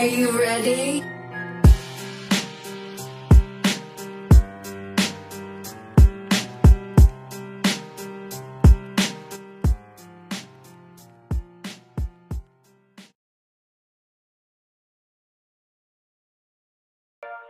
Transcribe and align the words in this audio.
Are 0.00 0.08
you 0.08 0.32
ready? 0.32 1.04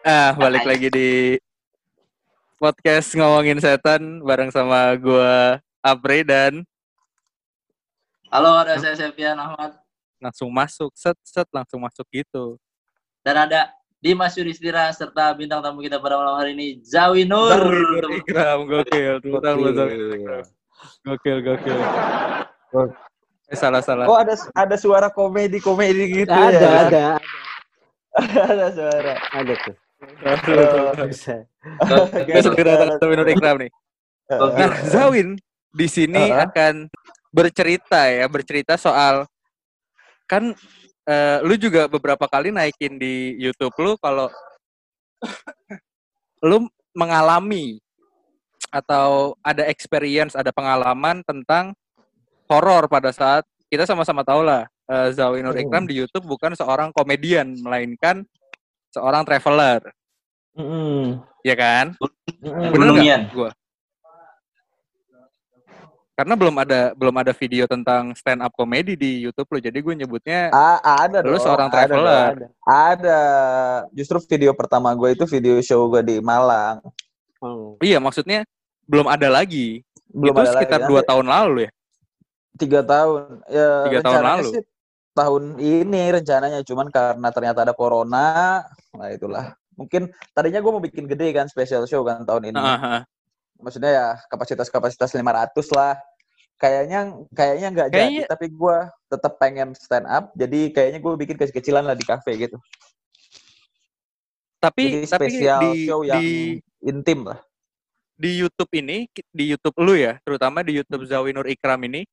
Ah, 0.02 0.34
balik 0.34 0.66
lagi 0.66 0.90
di 0.90 1.38
podcast 2.58 3.14
ngomongin 3.14 3.62
setan 3.62 4.26
bareng 4.26 4.50
sama 4.50 4.98
gua 4.98 5.62
Apri 5.86 6.26
dan 6.26 6.66
Halo, 8.34 8.58
ada 8.58 8.74
saya 8.74 8.98
Sepian 8.98 9.38
Ahmad. 9.38 9.79
Langsung 10.20 10.52
masuk 10.52 10.92
set 10.94 11.16
set 11.24 11.48
langsung 11.50 11.80
masuk 11.80 12.04
gitu. 12.12 12.60
Dan 13.24 13.48
ada 13.48 13.72
Dimas 14.00 14.32
Yudhistira 14.36 14.88
serta 14.96 15.32
bintang 15.36 15.60
tamu 15.60 15.84
kita 15.84 16.00
pada 16.00 16.16
malam 16.16 16.40
hari 16.40 16.56
ini, 16.56 16.80
Zawi 16.80 17.28
Nur. 17.28 17.52
Ikram 18.20 18.64
gokil, 18.64 19.20
Ikram. 19.20 19.56
Gokil, 21.04 21.38
gokil. 21.44 21.78
Eh, 23.50 23.58
salah 23.58 23.82
salah. 23.84 24.06
Oh 24.08 24.16
ada 24.16 24.32
ada 24.56 24.76
suara 24.78 25.12
komedi 25.12 25.58
komedi 25.58 26.22
gitu 26.22 26.32
ada, 26.32 26.54
ya? 26.54 26.70
ada, 26.86 27.04
ada 28.56 28.66
suara. 28.72 29.14
ada 29.36 29.54
tuh. 29.58 29.76
Oh, 30.00 31.04
Bisa. 31.04 31.44
oke. 31.76 32.24
Kita 32.24 32.40
segera 32.40 32.72
datang 32.72 32.96
ke 32.96 33.04
Zawi 33.04 33.14
Nur 33.20 33.28
Ikram 33.28 33.56
nih. 33.60 33.70
Nah, 34.30 34.72
Zawin 34.86 35.28
di 35.74 35.86
sini 35.90 36.30
akan 36.30 36.86
bercerita 37.34 38.06
ya, 38.10 38.26
bercerita 38.30 38.78
soal 38.78 39.26
kan 40.30 40.54
eh, 41.10 41.38
lu 41.42 41.58
juga 41.58 41.90
beberapa 41.90 42.30
kali 42.30 42.54
naikin 42.54 42.94
di 43.02 43.34
YouTube 43.42 43.74
lu 43.82 43.98
kalau 43.98 44.30
lu 46.48 46.70
mengalami 46.94 47.82
atau 48.70 49.34
ada 49.42 49.66
experience, 49.66 50.38
ada 50.38 50.54
pengalaman 50.54 51.26
tentang 51.26 51.74
horor 52.46 52.86
pada 52.86 53.10
saat 53.10 53.42
kita 53.66 53.82
sama-sama 53.82 54.22
tahu 54.22 54.46
lah 54.46 54.70
eh, 54.86 55.10
Zawin 55.10 55.42
Nur 55.42 55.58
Ikram 55.58 55.90
di 55.90 55.98
YouTube 55.98 56.30
bukan 56.30 56.54
seorang 56.54 56.94
komedian 56.94 57.58
melainkan 57.58 58.22
seorang 58.94 59.26
traveler, 59.26 59.82
Mm-mm. 60.54 61.22
ya 61.46 61.54
kan? 61.58 61.94
Mm-mm. 62.42 62.70
Bener 62.74 63.26
gua? 63.34 63.50
Karena 66.20 66.36
belum 66.36 66.52
ada 66.60 66.92
belum 66.92 67.16
ada 67.16 67.32
video 67.32 67.64
tentang 67.64 68.12
stand 68.12 68.44
up 68.44 68.52
comedy 68.52 68.92
di 68.92 69.24
YouTube 69.24 69.48
lo, 69.48 69.56
jadi 69.56 69.72
gue 69.72 69.94
nyebutnya 70.04 70.52
Ah, 70.52 71.08
ada 71.08 71.24
Lu 71.24 71.32
dong. 71.32 71.40
seorang 71.40 71.72
ada 71.72 71.76
traveler. 71.88 72.04
dong, 72.36 72.52
Ada, 72.60 72.92
Ada. 72.92 73.20
Justru 73.96 74.20
video 74.28 74.52
pertama 74.52 74.92
gue 74.92 75.16
itu 75.16 75.24
video 75.24 75.56
show 75.64 75.88
gue 75.88 76.04
di 76.04 76.16
Malang. 76.20 76.84
Oh. 77.40 77.80
iya 77.80 77.96
maksudnya 77.96 78.44
belum 78.84 79.08
ada 79.08 79.32
lagi. 79.32 79.80
Belum 80.12 80.36
itu 80.36 80.40
ada 80.44 80.60
sekitar 80.60 80.84
lagi. 80.84 80.90
dua 80.92 81.00
tahun 81.08 81.24
lalu 81.24 81.56
ya. 81.64 81.70
Tiga 82.60 82.80
tahun. 82.84 83.20
Ya, 83.48 83.70
Tiga 83.88 84.00
tahun 84.04 84.20
lalu. 84.20 84.48
sih 84.52 84.62
tahun 85.16 85.42
ini 85.56 86.02
rencananya, 86.20 86.60
cuman 86.68 86.92
karena 86.92 87.28
ternyata 87.32 87.64
ada 87.64 87.72
corona, 87.72 88.60
nah 88.92 89.08
itulah. 89.08 89.56
Mungkin 89.72 90.12
tadinya 90.36 90.60
gue 90.60 90.68
mau 90.68 90.84
bikin 90.84 91.08
gede 91.08 91.32
kan 91.32 91.48
special 91.48 91.88
show 91.88 92.04
kan 92.04 92.28
tahun 92.28 92.52
ini. 92.52 92.60
Ah, 92.60 93.00
ah. 93.00 93.02
maksudnya 93.56 93.88
ya 93.88 94.06
kapasitas-kapasitas 94.28 95.16
500 95.16 95.64
lah. 95.72 95.96
Kayaknya 96.60 97.00
kayaknya 97.32 97.68
nggak 97.72 97.88
jadi, 97.88 97.98
Kayaknya- 98.20 98.28
tapi 98.28 98.46
gue 98.46 98.76
tetap 99.08 99.32
pengen 99.36 99.68
stand 99.72 100.04
up. 100.04 100.28
Jadi 100.36 100.68
kayaknya 100.70 101.00
gue 101.00 101.12
bikin 101.16 101.36
kecil-kecilan 101.36 101.82
lah 101.82 101.96
di 101.96 102.04
kafe 102.04 102.36
gitu. 102.36 102.60
Tapi 104.60 104.82
Jadi 104.92 105.08
tapi 105.08 105.24
spesial 105.32 105.60
di 105.64 105.88
show 105.88 106.00
yang 106.04 106.20
di 106.20 106.60
intim 106.84 107.24
lah. 107.24 107.40
di 108.12 108.36
YouTube 108.36 108.68
ini 108.76 109.08
di 109.32 109.48
YouTube 109.48 109.80
lu 109.80 109.96
ya, 109.96 110.20
terutama 110.20 110.60
di 110.60 110.76
YouTube 110.76 111.08
Zawi 111.08 111.32
Nur 111.32 111.48
Ikram 111.48 111.80
ini 111.82 112.04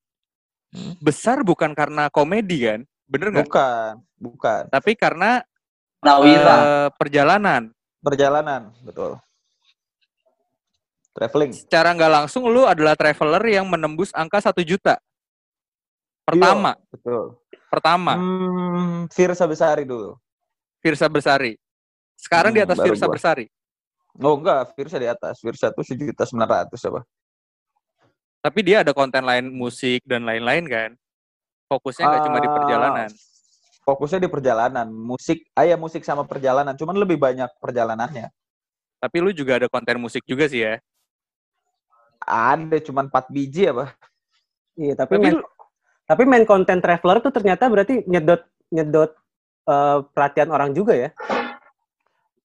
Hmm. 0.68 0.96
besar 1.00 1.44
bukan 1.44 1.72
karena 1.72 2.08
komedi 2.08 2.68
kan? 2.68 2.84
Bener 3.04 3.32
nggak? 3.32 3.48
Bukan, 3.48 3.92
bukan. 4.16 4.64
Tapi 4.68 4.96
karena 4.96 5.44
Prawira. 6.00 6.56
eh, 6.60 6.90
perjalanan. 6.96 7.72
Perjalanan, 8.00 8.72
betul. 8.84 9.16
Traveling. 11.18 11.50
Secara 11.50 11.98
nggak 11.98 12.12
langsung 12.14 12.46
lu 12.46 12.70
adalah 12.70 12.94
traveler 12.94 13.42
yang 13.50 13.66
menembus 13.66 14.14
angka 14.14 14.38
satu 14.38 14.62
juta. 14.62 15.02
Pertama, 16.22 16.78
Betul. 16.94 17.42
pertama. 17.74 18.14
Hmm, 18.22 19.10
Firsa 19.10 19.50
Besari 19.50 19.82
dulu. 19.82 20.14
Firsa 20.78 21.10
Bersari. 21.10 21.58
Sekarang 22.14 22.54
di 22.54 22.62
Hmm, 22.62 22.70
atas 22.70 22.78
baru 22.78 22.94
Firsa 22.94 23.06
gua. 23.10 23.14
Bersari. 23.18 23.46
Oh 24.22 24.38
enggak, 24.38 24.78
Firsa 24.78 25.02
di 25.02 25.10
atas. 25.10 25.42
Firsa 25.42 25.74
tuh 25.74 25.82
sejuta 25.82 26.22
sembilan 26.22 26.70
ratus 26.70 26.86
apa? 26.86 27.02
Tapi 28.38 28.60
dia 28.62 28.86
ada 28.86 28.94
konten 28.94 29.26
lain 29.26 29.50
musik 29.50 30.06
dan 30.06 30.22
lain-lain 30.22 30.70
kan. 30.70 30.90
Fokusnya 31.66 32.06
nggak 32.06 32.24
cuma 32.30 32.38
di 32.38 32.48
Ah, 32.48 32.54
perjalanan. 32.54 33.10
Fokusnya 33.82 34.20
di 34.22 34.30
perjalanan, 34.30 34.88
musik, 34.92 35.48
ah 35.56 35.64
ya 35.64 35.80
musik 35.80 36.04
sama 36.04 36.28
perjalanan, 36.28 36.76
cuman 36.76 36.94
lebih 37.00 37.16
banyak 37.18 37.48
perjalanannya. 37.58 38.28
Tapi 39.00 39.18
lu 39.24 39.32
juga 39.32 39.64
ada 39.64 39.68
konten 39.72 39.96
musik 39.98 40.22
juga 40.28 40.46
sih 40.46 40.62
ya. 40.62 40.78
Ada 42.28 42.84
cuman 42.84 43.08
4 43.08 43.32
biji 43.32 43.72
apa? 43.72 43.96
Iya, 44.76 44.94
tapi, 45.00 45.16
Tapi 45.16 45.24
main, 45.24 45.36
lu- 45.40 45.50
tapi 46.04 46.24
main 46.28 46.44
konten 46.44 46.84
traveler 46.84 47.24
tuh 47.24 47.32
ternyata 47.32 47.72
berarti 47.72 48.04
nyedot 48.04 48.44
nyedot 48.68 49.16
eh, 49.68 49.98
perhatian 50.12 50.52
orang 50.52 50.76
juga 50.76 50.94
ya. 50.94 51.10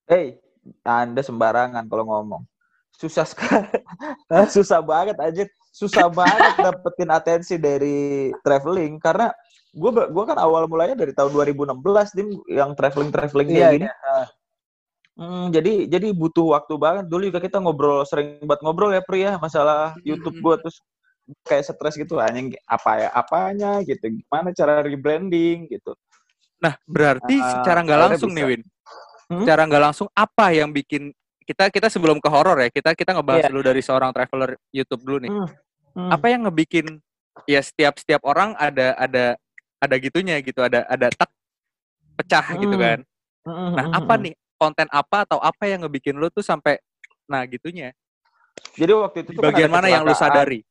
Hei, 0.06 0.38
Anda 0.86 1.20
sembarangan 1.26 1.82
kalau 1.90 2.06
ngomong. 2.06 2.42
Susah 2.94 3.26
sekali. 3.26 3.66
Susah 4.54 4.78
banget 4.78 5.18
aja. 5.18 5.44
Susah 5.72 6.06
banget 6.06 6.52
dapetin 6.62 7.10
atensi 7.10 7.56
dari 7.58 8.30
traveling 8.44 9.00
karena 9.02 9.32
gue 9.72 9.88
gua 10.12 10.24
kan 10.28 10.36
awal 10.36 10.68
mulanya 10.68 10.92
dari 10.92 11.16
tahun 11.16 11.32
2016 11.32 11.80
dim 12.12 12.28
yang 12.44 12.76
traveling 12.76 13.08
traveling 13.08 13.48
kayak 13.48 13.56
Iya, 13.56 13.68
gini. 13.72 13.86
Hmm, 15.12 15.52
jadi 15.52 15.86
jadi 15.86 16.08
butuh 16.16 16.56
waktu 16.56 16.74
banget. 16.80 17.04
Dulu 17.06 17.28
juga 17.28 17.40
kita 17.40 17.60
ngobrol 17.60 18.00
sering 18.08 18.40
buat 18.42 18.64
ngobrol 18.64 18.96
ya 18.96 19.04
Pri 19.04 19.28
ya 19.28 19.36
masalah 19.36 19.92
YouTube 20.00 20.40
gue 20.40 20.54
terus 20.64 20.80
kayak 21.46 21.68
stres 21.68 21.94
gitu 21.94 22.18
anjing 22.18 22.50
apa 22.66 22.90
ya 22.98 23.08
apanya 23.14 23.78
gitu 23.84 24.02
gimana 24.08 24.50
cara 24.56 24.80
rebranding 24.80 25.68
gitu. 25.68 25.92
Nah, 26.58 26.74
berarti 26.88 27.36
Ah, 27.38 27.60
secara 27.60 27.84
nggak 27.84 28.00
langsung 28.08 28.32
nih. 28.32 28.44
Win. 28.46 28.62
Hmm? 29.28 29.44
Secara 29.44 29.62
nggak 29.68 29.82
langsung 29.82 30.08
apa 30.16 30.46
yang 30.50 30.72
bikin 30.72 31.12
kita 31.42 31.68
kita 31.68 31.90
sebelum 31.92 32.16
ke 32.22 32.28
horor 32.30 32.56
ya, 32.62 32.70
kita 32.70 32.94
kita 32.96 33.12
ngebahas 33.12 33.46
Iya. 33.46 33.50
dulu 33.52 33.62
dari 33.66 33.82
seorang 33.84 34.10
traveler 34.14 34.56
YouTube 34.72 35.02
dulu 35.04 35.18
nih. 35.28 35.30
Hmm. 35.30 35.48
Hmm. 35.92 36.10
Apa 36.10 36.26
yang 36.32 36.48
ngebikin 36.48 36.86
ya 37.44 37.60
setiap 37.60 38.00
setiap 38.00 38.24
orang 38.24 38.56
ada 38.56 38.96
ada 38.96 39.36
ada 39.76 39.94
gitunya 40.00 40.40
gitu, 40.40 40.62
ada 40.64 40.88
ada 40.88 41.12
tak 41.12 41.28
pecah 42.16 42.46
gitu 42.56 42.76
Hmm. 42.78 42.82
kan. 42.82 42.98
Hmm, 43.42 43.70
Nah, 43.74 43.84
hmm, 43.90 43.98
apa 43.98 44.14
hmm. 44.16 44.22
nih 44.24 44.34
konten 44.62 44.86
apa 44.94 45.26
atau 45.26 45.42
apa 45.42 45.66
yang 45.66 45.82
ngebikin 45.82 46.14
lu 46.14 46.30
tuh 46.30 46.46
sampai 46.46 46.78
nah 47.26 47.42
gitunya? 47.50 47.90
Jadi 48.78 48.92
waktu 48.94 49.18
itu 49.26 49.30
tuh 49.34 49.42
kan 49.42 49.50
bagian 49.50 49.70
ada 49.70 49.74
mana 49.74 49.86
yang 49.90 50.06
lu 50.06 50.14
sadari? 50.14 50.62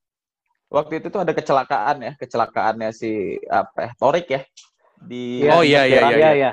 waktu 0.72 1.04
itu 1.04 1.12
tuh 1.12 1.20
ada 1.20 1.36
kecelakaan 1.36 1.98
ya, 2.00 2.12
kecelakaannya 2.16 2.90
si 2.96 3.36
apa 3.52 3.78
ya, 3.78 3.92
Torik 4.00 4.28
ya 4.32 4.42
di 5.04 5.44
Oh, 5.52 5.60
iya, 5.60 5.84
iya, 5.84 6.00
Piramid. 6.00 6.22
Iya, 6.24 6.32
iya. 6.40 6.52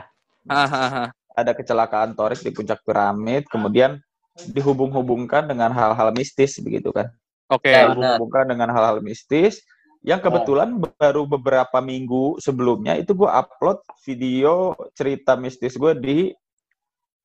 Hahaha. 0.50 1.14
Ada 1.38 1.54
kecelakaan 1.54 2.18
Torik 2.18 2.42
di 2.42 2.50
puncak 2.50 2.82
piramid, 2.82 3.46
kemudian 3.46 4.02
dihubung-hubungkan 4.50 5.46
dengan 5.46 5.70
hal-hal 5.70 6.10
mistis 6.10 6.58
begitu 6.58 6.90
kan. 6.90 7.06
Oke. 7.46 7.70
Ya, 7.70 7.86
benar. 7.86 8.18
Dihubung-hubungkan 8.18 8.44
dengan 8.50 8.68
hal-hal 8.74 8.98
mistis 8.98 9.62
yang 10.02 10.18
kebetulan 10.18 10.78
baru 10.98 11.26
beberapa 11.26 11.78
minggu 11.78 12.38
sebelumnya 12.42 12.94
itu 12.98 13.14
gue 13.18 13.26
upload 13.26 13.82
video 14.06 14.78
cerita 14.94 15.34
mistis 15.34 15.74
gue 15.74 15.92
di 15.98 16.18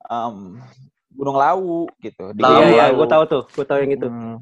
em, 0.04 0.60
Gunung 1.14 1.38
Lawu 1.38 1.86
gitu. 2.02 2.34
Di 2.34 2.42
Lawu. 2.42 2.52
Iya, 2.52 2.58
Gunung 2.60 2.74
iya, 2.74 2.84
Lawu. 2.90 2.98
gue 2.98 3.08
tahu 3.08 3.24
tuh, 3.30 3.44
gue 3.48 3.66
tahu 3.66 3.80
yang 3.86 3.94
itu. 3.94 4.08
Hmm. 4.10 4.38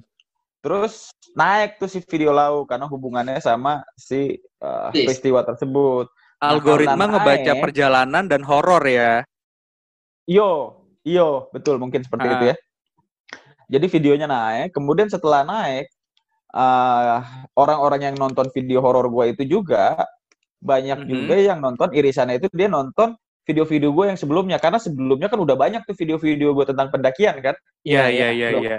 Terus 0.62 0.94
naik 1.34 1.82
tuh 1.82 1.90
si 1.90 2.00
video 2.06 2.32
lau 2.32 2.64
karena 2.64 2.86
hubungannya 2.86 3.42
sama 3.42 3.82
si 3.98 4.38
uh, 4.62 4.94
Yes. 4.94 5.10
peristiwa 5.10 5.42
tersebut. 5.42 6.06
Algoritma 6.42 6.98
karena 6.98 7.06
ngebaca 7.18 7.52
naik- 7.54 7.62
perjalanan 7.62 8.24
dan 8.26 8.42
horor 8.42 8.82
ya. 8.86 9.22
Yo, 10.26 10.82
iyo, 11.02 11.50
betul 11.50 11.78
mungkin 11.78 12.02
seperti 12.02 12.28
Ah. 12.30 12.34
itu 12.38 12.46
ya. 12.54 12.56
Jadi 13.72 13.86
videonya 13.88 14.28
naik, 14.28 14.76
kemudian 14.76 15.08
setelah 15.08 15.42
naik 15.42 15.88
uh, 16.52 17.24
orang-orang 17.56 18.12
yang 18.12 18.16
nonton 18.20 18.52
video 18.52 18.84
horor 18.84 19.08
gue 19.08 19.32
itu 19.34 19.44
juga 19.60 19.96
banyak 20.62 21.04
Mhm. 21.04 21.10
juga 21.10 21.36
yang 21.40 21.58
nonton 21.58 21.90
irisannya 21.90 22.38
itu 22.38 22.52
dia 22.54 22.68
nonton 22.68 23.16
video-video 23.48 23.90
gue 23.90 24.06
yang 24.14 24.20
sebelumnya 24.20 24.58
karena 24.62 24.78
sebelumnya 24.78 25.28
kan 25.28 25.40
udah 25.42 25.56
banyak 25.58 25.82
tuh 25.86 25.98
video-video 25.98 26.54
gue 26.54 26.66
tentang 26.70 26.94
pendakian 26.94 27.42
kan. 27.42 27.56
Iya, 27.82 28.08
Iya, 28.10 28.28
iya, 28.32 28.48
iya. 28.62 28.78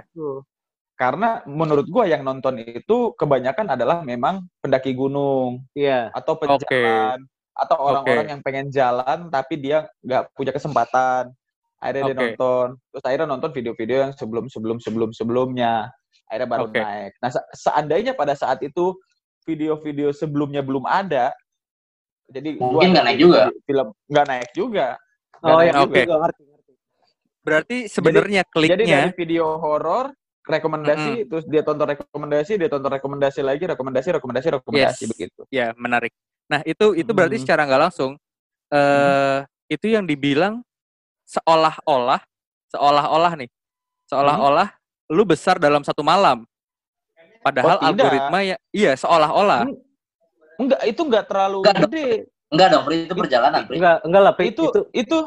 Karena 0.94 1.42
menurut 1.48 1.88
gue 1.88 2.04
yang 2.06 2.22
nonton 2.22 2.62
itu 2.62 3.10
kebanyakan 3.18 3.74
adalah 3.74 4.06
memang 4.06 4.46
pendaki 4.62 4.94
gunung 4.94 5.66
Iya. 5.74 6.14
atau 6.14 6.38
pejalan 6.38 7.26
atau 7.52 7.76
orang-orang 7.76 8.26
yang 8.32 8.40
pengen 8.40 8.72
jalan 8.72 9.28
tapi 9.28 9.60
dia 9.60 9.84
nggak 10.00 10.32
punya 10.32 10.52
kesempatan 10.56 11.36
akhirnya 11.76 12.02
dia 12.08 12.14
Oke. 12.16 12.22
nonton 12.32 12.66
terus 12.88 13.04
akhirnya 13.04 13.28
nonton 13.28 13.50
video-video 13.52 13.96
yang 14.08 14.12
sebelum 14.16 14.44
sebelum 14.48 14.78
sebelum 14.80 15.10
sebelumnya 15.12 15.92
akhirnya 16.32 16.48
baru 16.48 16.66
Oke. 16.72 16.80
naik 16.80 17.12
nah 17.20 17.28
se- 17.28 17.48
seandainya 17.52 18.16
pada 18.16 18.32
saat 18.32 18.62
itu 18.64 18.96
video-video 19.44 20.14
sebelumnya 20.16 20.64
belum 20.64 20.88
ada 20.88 21.34
jadi 22.32 22.48
Mungkin 22.56 22.88
nggak 22.90 23.04
naik 23.04 23.18
juga. 23.20 23.42
film 23.62 23.86
nggak 24.08 24.26
naik 24.26 24.50
juga 24.52 24.86
Nggak 25.38 25.52
Oh 25.52 25.58
naik 25.58 25.66
ya, 25.66 25.74
juga. 25.74 25.82
oke. 25.84 26.00
Ngerti, 26.02 26.42
ngerti. 26.46 26.72
Berarti 27.42 27.76
sebenarnya 27.86 28.42
jadi 28.42 28.52
kliknya 28.52 28.98
dari 29.02 29.12
video 29.12 29.46
horor 29.58 30.06
rekomendasi 30.42 31.26
terus 31.26 31.44
dia 31.46 31.62
tonton 31.62 31.86
rekomendasi 31.86 32.52
dia 32.56 32.66
tonton 32.66 32.90
rekomendasi 32.90 33.40
lagi 33.40 33.62
rekomendasi 33.62 34.08
rekomendasi 34.18 34.48
rekomendasi 34.58 35.02
Yes. 35.06 35.10
begitu 35.10 35.40
ya 35.50 35.70
menarik. 35.76 36.10
Nah, 36.50 36.62
itu 36.62 36.94
itu 36.94 37.10
berarti 37.10 37.36
Hmm. 37.36 37.44
secara 37.44 37.62
nggak 37.62 37.82
langsung 37.82 38.18
eh 38.68 39.38
itu 39.68 39.86
yang 39.86 40.02
dibilang 40.02 40.62
seolah-olah 41.26 42.20
seolah-olah 42.68 43.32
nih. 43.36 43.50
Seolah-olah 44.06 44.68
lu 45.08 45.22
besar 45.22 45.56
dalam 45.56 45.82
satu 45.82 46.00
malam. 46.02 46.44
Padahal 47.42 47.78
Oh, 47.78 47.90
tidak. 47.90 48.06
algoritma 48.06 48.38
ya 48.42 48.56
iya 48.70 48.92
seolah-olah. 48.94 49.66
Hmm. 49.66 49.76
Enggak 50.58 50.80
itu 50.84 51.00
enggak 51.02 51.24
terlalu 51.28 51.58
Enggak 51.64 51.74
dong. 51.76 51.84
gede 51.88 52.06
Enggak 52.52 52.68
dong, 52.68 52.82
Pri, 52.84 52.96
itu 53.08 53.14
perjalanan, 53.16 53.60
Pri. 53.64 53.74
Enggak, 53.80 53.96
enggak 54.04 54.22
lah, 54.22 54.32
Pri. 54.36 54.44
itu 54.52 54.64
itu 54.92 55.18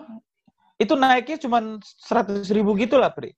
itu 0.75 0.93
naiknya 0.93 1.37
cuma 1.41 1.57
seratus 1.81 2.51
ribu 2.51 2.75
gitu 2.75 2.99
lah 2.99 3.09
pri 3.09 3.31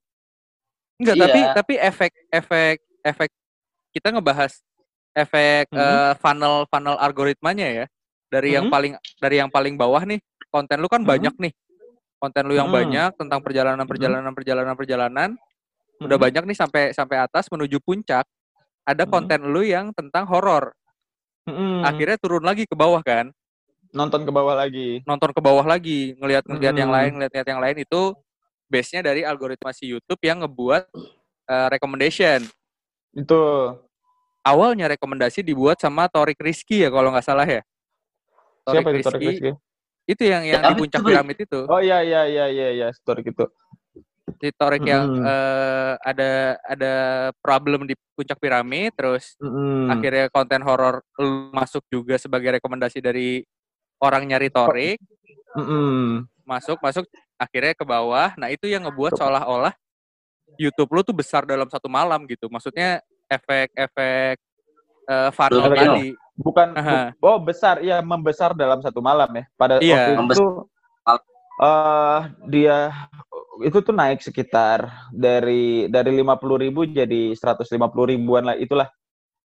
Enggak, 0.98 1.14
Iya. 1.14 1.22
tapi 1.24 1.40
tapi 1.54 1.74
efek 1.78 2.12
efek 2.28 2.76
efek 3.06 3.30
kita 3.94 4.10
ngebahas 4.10 4.52
efek 5.14 5.70
Mhm. 5.70 5.78
eh, 5.78 6.12
funnel 6.18 6.66
funnel 6.66 6.98
algoritmanya 6.98 7.68
ya. 7.70 7.86
Dari 8.28 8.58
yang 8.58 8.66
Mhm. 8.66 8.72
paling 8.74 8.92
dari 9.16 9.36
yang 9.38 9.48
paling 9.48 9.78
bawah 9.78 10.02
nih, 10.04 10.18
konten 10.50 10.82
lu 10.82 10.90
kan 10.90 11.00
Mhm. 11.00 11.08
banyak 11.08 11.34
nih. 11.38 11.52
Konten 12.18 12.44
lu 12.50 12.58
yang 12.58 12.68
Mhm. 12.68 12.76
banyak 12.82 13.10
tentang 13.14 13.40
perjalanan 13.40 13.86
perjalanan 13.86 14.32
perjalanan 14.34 14.74
perjalanan. 14.74 15.28
Udah 16.02 16.18
Mhm. 16.18 16.24
banyak 16.28 16.44
nih 16.50 16.58
sampai 16.58 16.82
sampai 16.90 17.16
atas 17.22 17.46
menuju 17.48 17.78
puncak. 17.80 18.26
Ada 18.82 19.06
Mhm. 19.06 19.10
konten 19.10 19.40
lu 19.48 19.62
yang 19.62 19.94
tentang 19.94 20.26
horor. 20.26 20.74
Mm-mm. 21.48 21.80
Akhirnya 21.80 22.20
turun 22.20 22.44
lagi 22.44 22.68
ke 22.68 22.76
bawah 22.76 23.00
kan. 23.00 23.32
nonton 23.88 24.20
ke 24.20 24.28
bawah 24.28 24.52
lagi 24.52 25.00
Nonton 25.08 25.32
ke 25.32 25.40
bawah 25.40 25.64
lagi, 25.64 26.12
ngelihat-ngelihat 26.20 26.76
yang 26.76 26.92
Mhm. 26.92 26.96
lain, 27.00 27.10
ngelihat 27.16 27.46
yang 27.48 27.56
lain 27.56 27.76
itu 27.80 28.02
base-nya 28.68 29.00
dari 29.00 29.24
algoritma 29.24 29.72
si 29.72 29.88
YouTube 29.88 30.20
yang 30.20 30.44
ngebuat 30.44 30.84
eh, 31.48 31.68
recommendation. 31.72 32.44
itu 33.16 33.40
awalnya 34.44 34.92
rekomendasi 34.92 35.40
dibuat 35.40 35.80
sama 35.80 36.04
Torik 36.12 36.36
Rizky 36.36 36.84
ya 36.84 36.92
kalau 36.92 37.08
nggak 37.08 37.24
salah 37.24 37.48
ya. 37.48 37.64
Torik 38.68 38.84
siapa 38.84 38.88
itu 38.92 39.00
Torik 39.08 39.20
Rizky, 39.24 39.50
itu 40.04 40.22
yang 40.28 40.44
yang 40.44 40.60
Ya, 40.60 40.68
di 40.68 40.72
tapi 40.76 40.80
puncak 40.84 41.00
itu- 41.00 41.08
piramid 41.08 41.38
itu. 41.40 41.60
oh 41.64 41.80
iya 41.80 42.04
iya 42.04 42.28
iya 42.28 42.44
iya 42.52 42.68
iya 42.76 42.88
story 42.92 43.24
gitu 43.24 43.48
Si 44.36 44.48
Torik 44.52 44.84
yang 44.84 45.08
eh, 45.24 45.92
ada 46.04 46.30
ada 46.60 46.94
problem 47.40 47.88
di 47.88 47.96
puncak 48.12 48.36
piramid 48.36 48.92
terus 48.92 49.34
Mm-mm. 49.40 49.88
akhirnya 49.88 50.28
konten 50.28 50.60
horor 50.60 51.00
lu 51.16 51.48
masuk 51.50 51.80
juga 51.88 52.20
sebagai 52.20 52.60
rekomendasi 52.60 53.00
dari 53.00 53.40
orang 53.98 54.28
nyari 54.28 54.52
Torik, 54.52 54.98
Mm-mm. 55.56 56.28
masuk 56.44 56.78
masuk 56.78 57.08
akhirnya 57.34 57.74
ke 57.74 57.82
bawah. 57.82 58.30
Nah, 58.38 58.50
itu 58.50 58.70
yang 58.70 58.86
ngebuat 58.86 59.16
seolah-olah 59.18 59.74
YouTube 60.58 60.90
lu 60.90 61.02
tuh 61.02 61.14
besar 61.14 61.42
dalam 61.46 61.66
satu 61.70 61.86
malam 61.90 62.22
gitu. 62.26 62.46
Maksudnya 62.50 63.02
efek-efek 63.26 64.36
eh, 65.08 65.30
funnel 65.34 65.72
tadi. 65.72 66.12
bukan 66.38 66.68
bu- 67.18 67.26
oh 67.26 67.38
besar 67.42 67.82
ya 67.82 67.98
membesar 67.98 68.54
dalam 68.54 68.78
satu 68.78 69.02
malam 69.02 69.26
ya 69.34 69.44
pada 69.58 69.82
Iya. 69.82 70.14
waktu 70.14 70.38
itu 70.38 70.46
eh 71.58 72.20
dia 72.46 72.94
itu 73.64 73.78
tuh 73.82 73.94
naik 73.94 74.20
sekitar 74.22 75.10
dari 75.10 75.88
dari 75.90 76.10
lima 76.14 76.38
puluh 76.38 76.58
ribu 76.60 76.84
jadi 76.86 77.34
150 77.34 77.74
ribuan 78.08 78.44
lah 78.46 78.56
itulah. 78.58 78.88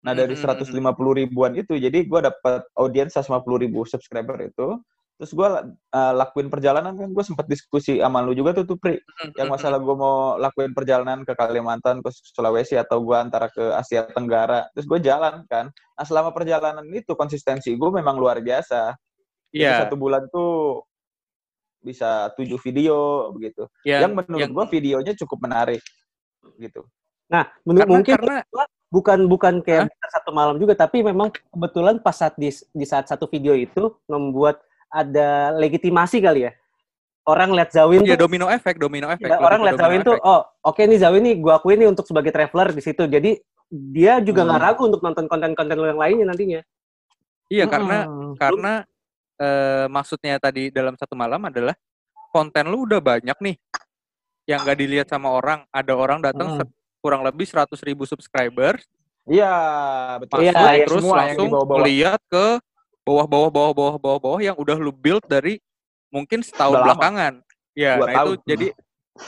Nah 0.05 0.15
dari 0.15 0.35
Mm, 0.39 0.47
mm, 0.47 0.63
mm, 0.63 0.95
150 0.95 1.19
ribuan 1.19 1.53
itu 1.59 1.75
jadi 1.75 1.99
gue 2.07 2.21
dapat 2.23 2.63
audiens 2.79 3.11
150 3.15 3.59
ribu 3.59 3.83
subscriber 3.85 4.39
itu. 4.47 4.79
Terus 5.19 5.35
gue 5.35 5.49
lakuin 5.93 6.47
perjalanan 6.47 6.95
kan 6.95 7.11
gue 7.11 7.25
sempat 7.27 7.51
diskusi 7.51 7.99
sama 7.99 8.23
lu 8.23 8.39
juga 8.39 8.55
tuh 8.55 8.71
tuh 8.71 8.79
Pri. 8.79 9.03
Yang 9.35 9.51
masalah 9.51 9.83
gue 9.83 9.97
mau 9.99 10.39
lakuin 10.39 10.71
perjalanan 10.71 11.27
ke 11.27 11.35
Kalimantan 11.35 11.99
ke 12.07 12.15
Sulawesi 12.15 12.79
atau 12.79 13.03
gue 13.03 13.19
antara 13.19 13.51
ke 13.51 13.75
Asia 13.75 14.07
Tenggara. 14.07 14.71
Terus 14.79 14.87
gue 14.87 14.99
jalan 15.03 15.43
kan. 15.51 15.75
Nah 15.75 16.05
selama 16.07 16.31
perjalanan 16.31 16.87
itu 16.95 17.19
konsistensi 17.19 17.75
gue 17.75 17.91
memang 17.91 18.15
luar 18.15 18.39
biasa. 18.39 18.95
Jadi 19.51 19.65
Iya. 19.67 19.83
satu 19.83 19.99
bulan 19.99 20.31
tuh 20.31 20.87
bisa 21.79 22.31
tujuh 22.35 22.59
video 22.59 23.29
begitu 23.33 23.67
Yang, 23.87 24.01
yang, 24.03 24.13
menurut 24.15 24.41
yang- 24.41 24.55
gue 24.55 24.67
videonya 24.73 25.13
cukup 25.15 25.39
menarik 25.47 25.83
gitu 26.59 26.83
Nah, 27.29 27.45
menurut 27.61 27.85
karena, 27.85 27.93
mungkin 28.01 28.15
karena 28.17 28.37
bukan 28.89 29.19
bukan 29.29 29.55
kayak 29.61 29.93
besar 29.93 30.11
satu 30.17 30.33
malam 30.33 30.57
juga, 30.57 30.73
tapi 30.73 31.05
memang 31.05 31.29
kebetulan 31.29 32.01
pas 32.01 32.17
saat 32.17 32.33
di, 32.41 32.49
di 32.49 32.87
saat 32.89 33.05
satu 33.05 33.29
video 33.29 33.53
itu 33.53 33.93
membuat 34.09 34.65
ada 34.89 35.53
legitimasi 35.53 36.25
kali 36.25 36.49
ya. 36.49 36.57
Orang 37.29 37.53
lihat 37.53 37.69
Zawin 37.77 38.01
ya 38.09 38.17
tuh, 38.17 38.25
domino 38.25 38.49
efek, 38.49 38.81
domino 38.81 39.13
efek. 39.13 39.29
ya, 39.29 39.45
orang 39.45 39.61
lihat 39.61 39.77
Zawin 39.77 40.01
tuh, 40.01 40.17
efek. 40.17 40.25
oh 40.25 40.41
oke 40.65 40.81
nih 40.89 41.05
Zawin 41.05 41.21
nih, 41.21 41.37
gua 41.37 41.61
akuin 41.61 41.77
nih 41.85 41.89
untuk 41.93 42.09
sebagai 42.09 42.33
traveler 42.33 42.73
di 42.73 42.81
situ. 42.81 43.05
Jadi 43.05 43.37
dia 43.69 44.25
juga 44.25 44.49
nggak 44.49 44.57
Hmm. 44.57 44.69
ragu 44.73 44.83
untuk 44.89 45.05
nonton 45.05 45.29
konten-konten 45.29 45.77
lo 45.77 45.85
yang 45.85 46.01
lainnya 46.01 46.33
nantinya. 46.33 46.61
Iya, 47.53 47.69
karena 47.69 48.09
Mm-mm. 48.09 48.41
karena 48.41 48.73
eh, 49.39 49.87
maksudnya 49.87 50.37
tadi 50.37 50.69
dalam 50.69 50.95
satu 50.95 51.15
malam 51.15 51.41
adalah 51.47 51.75
konten 52.29 52.69
lu 52.69 52.85
udah 52.85 53.01
banyak 53.01 53.39
nih 53.41 53.57
yang 54.45 54.65
gak 54.65 54.79
dilihat 54.79 55.09
sama 55.09 55.31
orang. 55.31 55.65
Ada 55.71 55.93
orang 55.95 56.21
datang 56.21 56.55
Mm. 56.55 56.57
se- 56.61 56.73
kurang 56.99 57.23
lebih 57.23 57.47
100 57.47 57.79
ribu 57.81 58.03
subscriber, 58.05 58.77
Iya 59.29 59.55
betul. 60.25 60.41
Iya, 60.41 60.53
masuk 60.57 60.65
iya, 60.73 60.85
terus 60.89 61.01
semua 61.05 61.13
yang 61.13 61.21
langsung 61.21 61.49
melihat 61.69 62.21
ke 62.33 62.47
bawah-bawah 63.05 63.51
bawah-bawah 63.53 63.97
bawah-bawah 64.01 64.41
yang 64.41 64.57
udah 64.57 64.77
lu 64.81 64.89
build 64.89 65.21
dari 65.29 65.61
mungkin 66.09 66.41
setahun 66.41 66.81
Udah 66.81 66.85
belakangan. 66.89 67.33
Ya, 67.77 68.01
Dua 68.01 68.07
nah 68.09 68.13
itu 68.17 68.21
tahun. 68.33 68.49
jadi 68.49 68.67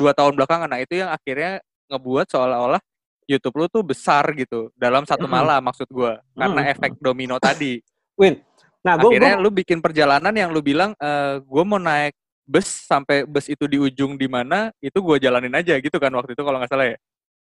dua 0.00 0.12
tahun 0.16 0.32
belakangan. 0.40 0.68
Nah 0.72 0.80
itu 0.80 0.94
yang 0.96 1.12
akhirnya 1.12 1.60
ngebuat 1.92 2.26
seolah-olah 2.32 2.80
YouTube 3.28 3.60
lu 3.60 3.66
tuh 3.68 3.84
besar 3.84 4.24
gitu 4.34 4.72
dalam 4.74 5.04
satu 5.04 5.28
malam 5.28 5.60
maksud 5.62 5.86
gua 5.92 6.18
karena 6.34 6.66
efek 6.72 6.96
domino 6.98 7.36
tadi. 7.36 7.78
Win. 8.16 8.40
Nah, 8.80 8.96
gue 8.96 9.10
akhirnya 9.12 9.36
lu 9.36 9.52
bikin 9.52 9.78
perjalanan 9.84 10.32
yang 10.32 10.50
lu 10.50 10.64
bilang 10.64 10.96
eh 10.96 11.36
gue 11.44 11.62
mau 11.68 11.76
naik 11.76 12.16
bus 12.48 12.66
sampai 12.88 13.28
bus 13.28 13.46
itu 13.46 13.68
di 13.68 13.76
ujung 13.76 14.16
di 14.16 14.24
mana 14.26 14.72
itu 14.80 14.96
gue 14.98 15.16
jalanin 15.20 15.52
aja 15.52 15.76
gitu 15.76 15.96
kan 16.00 16.10
waktu 16.16 16.32
itu 16.32 16.42
kalau 16.42 16.58
nggak 16.58 16.72
salah 16.72 16.88
ya 16.88 16.98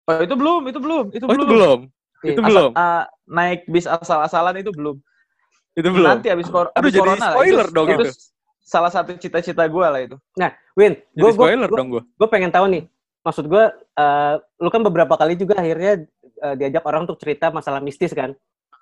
Oh, 0.07 0.23
itu 0.23 0.35
belum, 0.39 0.61
itu 0.71 0.79
belum, 0.79 1.05
itu 1.11 1.25
oh 1.27 1.35
itu 1.35 1.45
belum 1.45 1.79
Iya. 2.25 2.33
itu 2.33 2.41
Asal- 2.41 2.49
belum 2.49 2.71
ah, 2.73 3.03
naik 3.29 3.61
bis 3.69 3.85
asal-asalan 3.85 4.55
itu 4.57 4.71
belum. 4.73 4.97
itu 5.77 5.89
belum 5.93 6.09
Nanti 6.17 6.27
habis, 6.33 6.49
kor 6.49 6.73
Aduh, 6.73 6.89
habis 6.89 6.93
jadi 6.97 7.01
corona 7.05 7.21
lah. 7.21 7.29
spoiler 7.37 7.67
itu, 7.69 7.75
dong 7.77 7.87
itu 7.87 8.01
itu. 8.01 8.11
salah 8.65 8.89
satu 8.89 9.11
cita-cita 9.21 9.63
gue 9.69 9.85
lah 9.85 10.01
itu. 10.01 10.17
Win, 10.73 10.97
jadi 11.13 11.21
gue 11.21 11.31
spoiler 11.37 11.69
dong 11.69 11.87
gue 11.93 12.01
gue 12.01 12.27
pengen 12.33 12.49
tahu 12.49 12.65
nih. 12.73 12.83
Maksud 13.21 13.45
gue, 13.45 13.63
eh, 13.77 14.33
lu 14.57 14.69
kan 14.73 14.81
beberapa 14.81 15.13
kali 15.13 15.37
juga 15.37 15.61
akhirnya 15.61 16.07
eh, 16.41 16.55
diajak 16.57 16.81
orang 16.89 17.05
untuk 17.05 17.21
cerita 17.21 17.53
masalah 17.53 17.83
mistis 17.85 18.15
kan. 18.17 18.33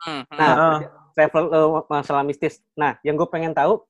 Nah, 0.05 0.53
Heeh. 0.55 0.77
travel 1.15 1.43
eh, 1.50 1.69
masalah 1.89 2.24
mistis. 2.24 2.62
Nah, 2.77 2.97
yang 3.01 3.17
gue 3.17 3.27
pengen 3.27 3.51
tahu, 3.51 3.81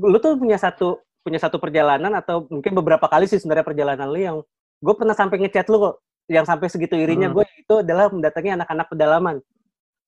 lu 0.00 0.16
tuh 0.18 0.38
punya 0.38 0.56
satu 0.56 1.02
punya 1.20 1.36
satu 1.36 1.60
perjalanan 1.60 2.14
atau 2.16 2.48
mungkin 2.48 2.72
beberapa 2.72 3.04
kali 3.04 3.28
sih 3.28 3.36
sebenarnya 3.36 3.66
perjalanan 3.66 4.08
lu 4.08 4.16
yang 4.16 4.36
gue 4.80 4.94
pernah 4.96 5.12
sampai 5.12 5.44
ngechat 5.44 5.68
lu 5.68 5.76
kok, 5.82 5.94
yang 6.30 6.46
sampai 6.48 6.70
segitu 6.72 6.96
irinya 6.96 7.28
Hmm. 7.28 7.36
gue 7.36 7.44
itu 7.58 7.74
adalah 7.84 8.08
mendatangi 8.08 8.50
anak-anak 8.56 8.86
pedalaman. 8.88 9.36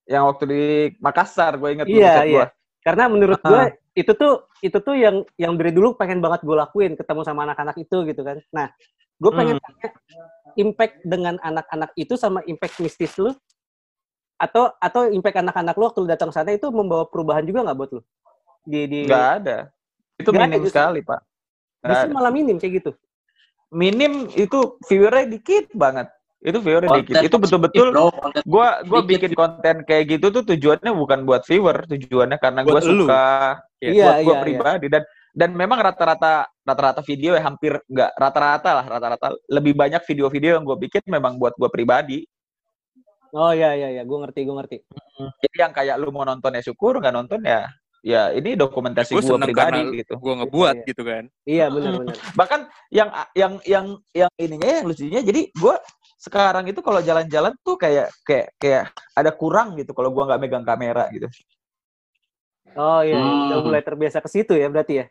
Yang 0.08 0.24
waktu 0.26 0.44
di 0.48 0.62
Makassar, 0.98 1.60
gue 1.60 1.68
inget 1.76 1.86
Iya, 1.86 2.24
iya. 2.24 2.30
gua. 2.32 2.46
Karena 2.80 3.04
menurut 3.12 3.40
gue 3.44 3.62
itu 3.92 4.12
tuh 4.16 4.48
itu 4.64 4.78
tuh 4.80 4.96
yang 4.96 5.26
yang 5.36 5.52
dari 5.60 5.74
dulu 5.74 5.92
pengen 5.98 6.24
banget 6.24 6.40
gue 6.46 6.56
lakuin, 6.56 6.96
ketemu 6.96 7.20
sama 7.26 7.44
anak-anak 7.44 7.76
itu 7.76 7.96
gitu 8.08 8.22
kan. 8.24 8.40
Nah, 8.54 8.72
gue 9.20 9.32
pengen 9.34 9.60
Hmm. 9.60 9.64
tanya 9.68 9.88
impact 10.56 10.94
dengan 11.04 11.36
anak-anak 11.44 11.90
itu 11.94 12.14
sama 12.16 12.40
impact 12.48 12.80
mistis 12.80 13.14
lu 13.20 13.30
atau 14.40 14.72
atau 14.80 15.04
impact 15.12 15.36
anak-anak 15.44 15.74
lu 15.76 15.84
waktu 15.84 15.98
lu 16.00 16.08
datang 16.08 16.32
sana 16.32 16.56
itu 16.56 16.72
membawa 16.72 17.04
perubahan 17.04 17.44
juga 17.44 17.60
nggak 17.68 17.76
buat 17.76 17.90
lu? 17.92 18.00
Di 18.64 18.88
di 18.88 18.98
Nggak 19.04 19.26
ada. 19.44 19.58
Itu 20.16 20.32
ada 20.32 20.38
minim 20.48 20.60
justru. 20.64 20.80
sekali, 20.80 21.00
Pak. 21.04 21.20
Nggak 21.84 21.90
justru 21.92 22.08
ada. 22.08 22.16
malah 22.16 22.32
minim 22.32 22.56
kayak 22.56 22.72
gitu. 22.80 22.90
Minim 23.70 24.12
itu 24.34 24.58
viewernya 24.88 25.26
dikit 25.30 25.70
banget. 25.76 26.08
Itu 26.40 26.58
viewernya 26.64 27.04
dikit. 27.04 27.14
Konten 27.20 27.28
Itu 27.28 27.36
betul-betul 27.36 27.88
konten 27.92 28.42
gua 28.48 28.80
gua 28.88 29.00
Dikit. 29.04 29.10
bikin 29.12 29.32
konten 29.36 29.76
kayak 29.84 30.04
gitu 30.16 30.26
tuh 30.32 30.42
tujuannya 30.48 30.90
bukan 30.96 31.18
buat 31.28 31.44
viewer, 31.44 31.84
tujuannya 31.84 32.38
karena 32.40 32.60
lu. 32.64 33.04
suka 33.04 33.60
Iya, 33.80 33.92
Iya, 33.92 34.04
buat 34.04 34.16
gua 34.16 34.24
iya, 34.24 34.32
iya. 34.32 34.44
pribadi 34.44 34.86
dan 34.88 35.02
dan 35.30 35.50
memang 35.54 35.78
rata-rata 35.78 36.48
rata-rata 36.66 37.00
video 37.06 37.36
ya 37.38 37.42
hampir 37.44 37.78
nggak 37.86 38.10
rata-rata 38.18 38.70
lah 38.82 38.86
rata-rata 38.88 39.26
lebih 39.46 39.78
banyak 39.78 40.02
video-video 40.02 40.58
yang 40.58 40.64
gue 40.66 40.74
bikin 40.90 41.04
memang 41.06 41.36
buat 41.36 41.54
gua 41.60 41.68
pribadi. 41.70 42.24
Oh 43.30 43.52
iya 43.54 43.74
iya 43.78 43.88
iya, 43.94 44.02
gue 44.02 44.18
ngerti 44.18 44.40
gue 44.42 44.56
ngerti. 44.56 44.76
Jadi 45.46 45.56
yang 45.56 45.72
kayak 45.72 45.96
lu 46.00 46.10
mau 46.10 46.26
nonton 46.26 46.54
ya 46.56 46.62
syukur, 46.62 46.98
nggak 46.98 47.14
nonton 47.14 47.40
ya 47.46 47.70
ya 48.00 48.32
ini 48.32 48.56
dokumentasi 48.56 49.12
Gua 49.12 49.20
gue 49.20 49.28
seneng 49.28 49.48
pribadi 49.52 49.80
karena 49.84 49.98
gitu. 50.00 50.14
Gue 50.16 50.34
ngebuat 50.40 50.74
Iya. 50.74 50.86
gitu 50.88 51.02
kan. 51.04 51.24
Iya 51.44 51.64
benar-benar. 51.68 52.16
Bahkan 52.32 52.60
yang 52.88 53.08
yang 53.36 53.52
yang 53.68 53.86
yang 54.16 54.30
ininya 54.40 54.68
yang 54.80 54.86
lucunya 54.88 55.20
jadi 55.20 55.42
gue 55.52 55.74
sekarang 56.20 56.64
itu 56.68 56.80
kalau 56.84 57.00
jalan-jalan 57.00 57.52
tuh 57.60 57.76
kayak 57.76 58.12
kayak 58.24 58.52
kayak 58.60 58.84
ada 59.16 59.30
kurang 59.32 59.72
gitu 59.80 59.96
kalau 59.96 60.12
gua 60.12 60.28
nggak 60.28 60.40
megang 60.40 60.66
kamera 60.68 61.08
gitu. 61.12 61.28
Oh 62.76 63.02
iya, 63.02 63.18
Hmm. 63.18 63.50
udah 63.50 63.58
mulai 63.66 63.82
terbiasa 63.82 64.22
ke 64.22 64.28
situ 64.30 64.54
ya 64.54 64.68
berarti 64.70 64.94
ya. 65.00 65.06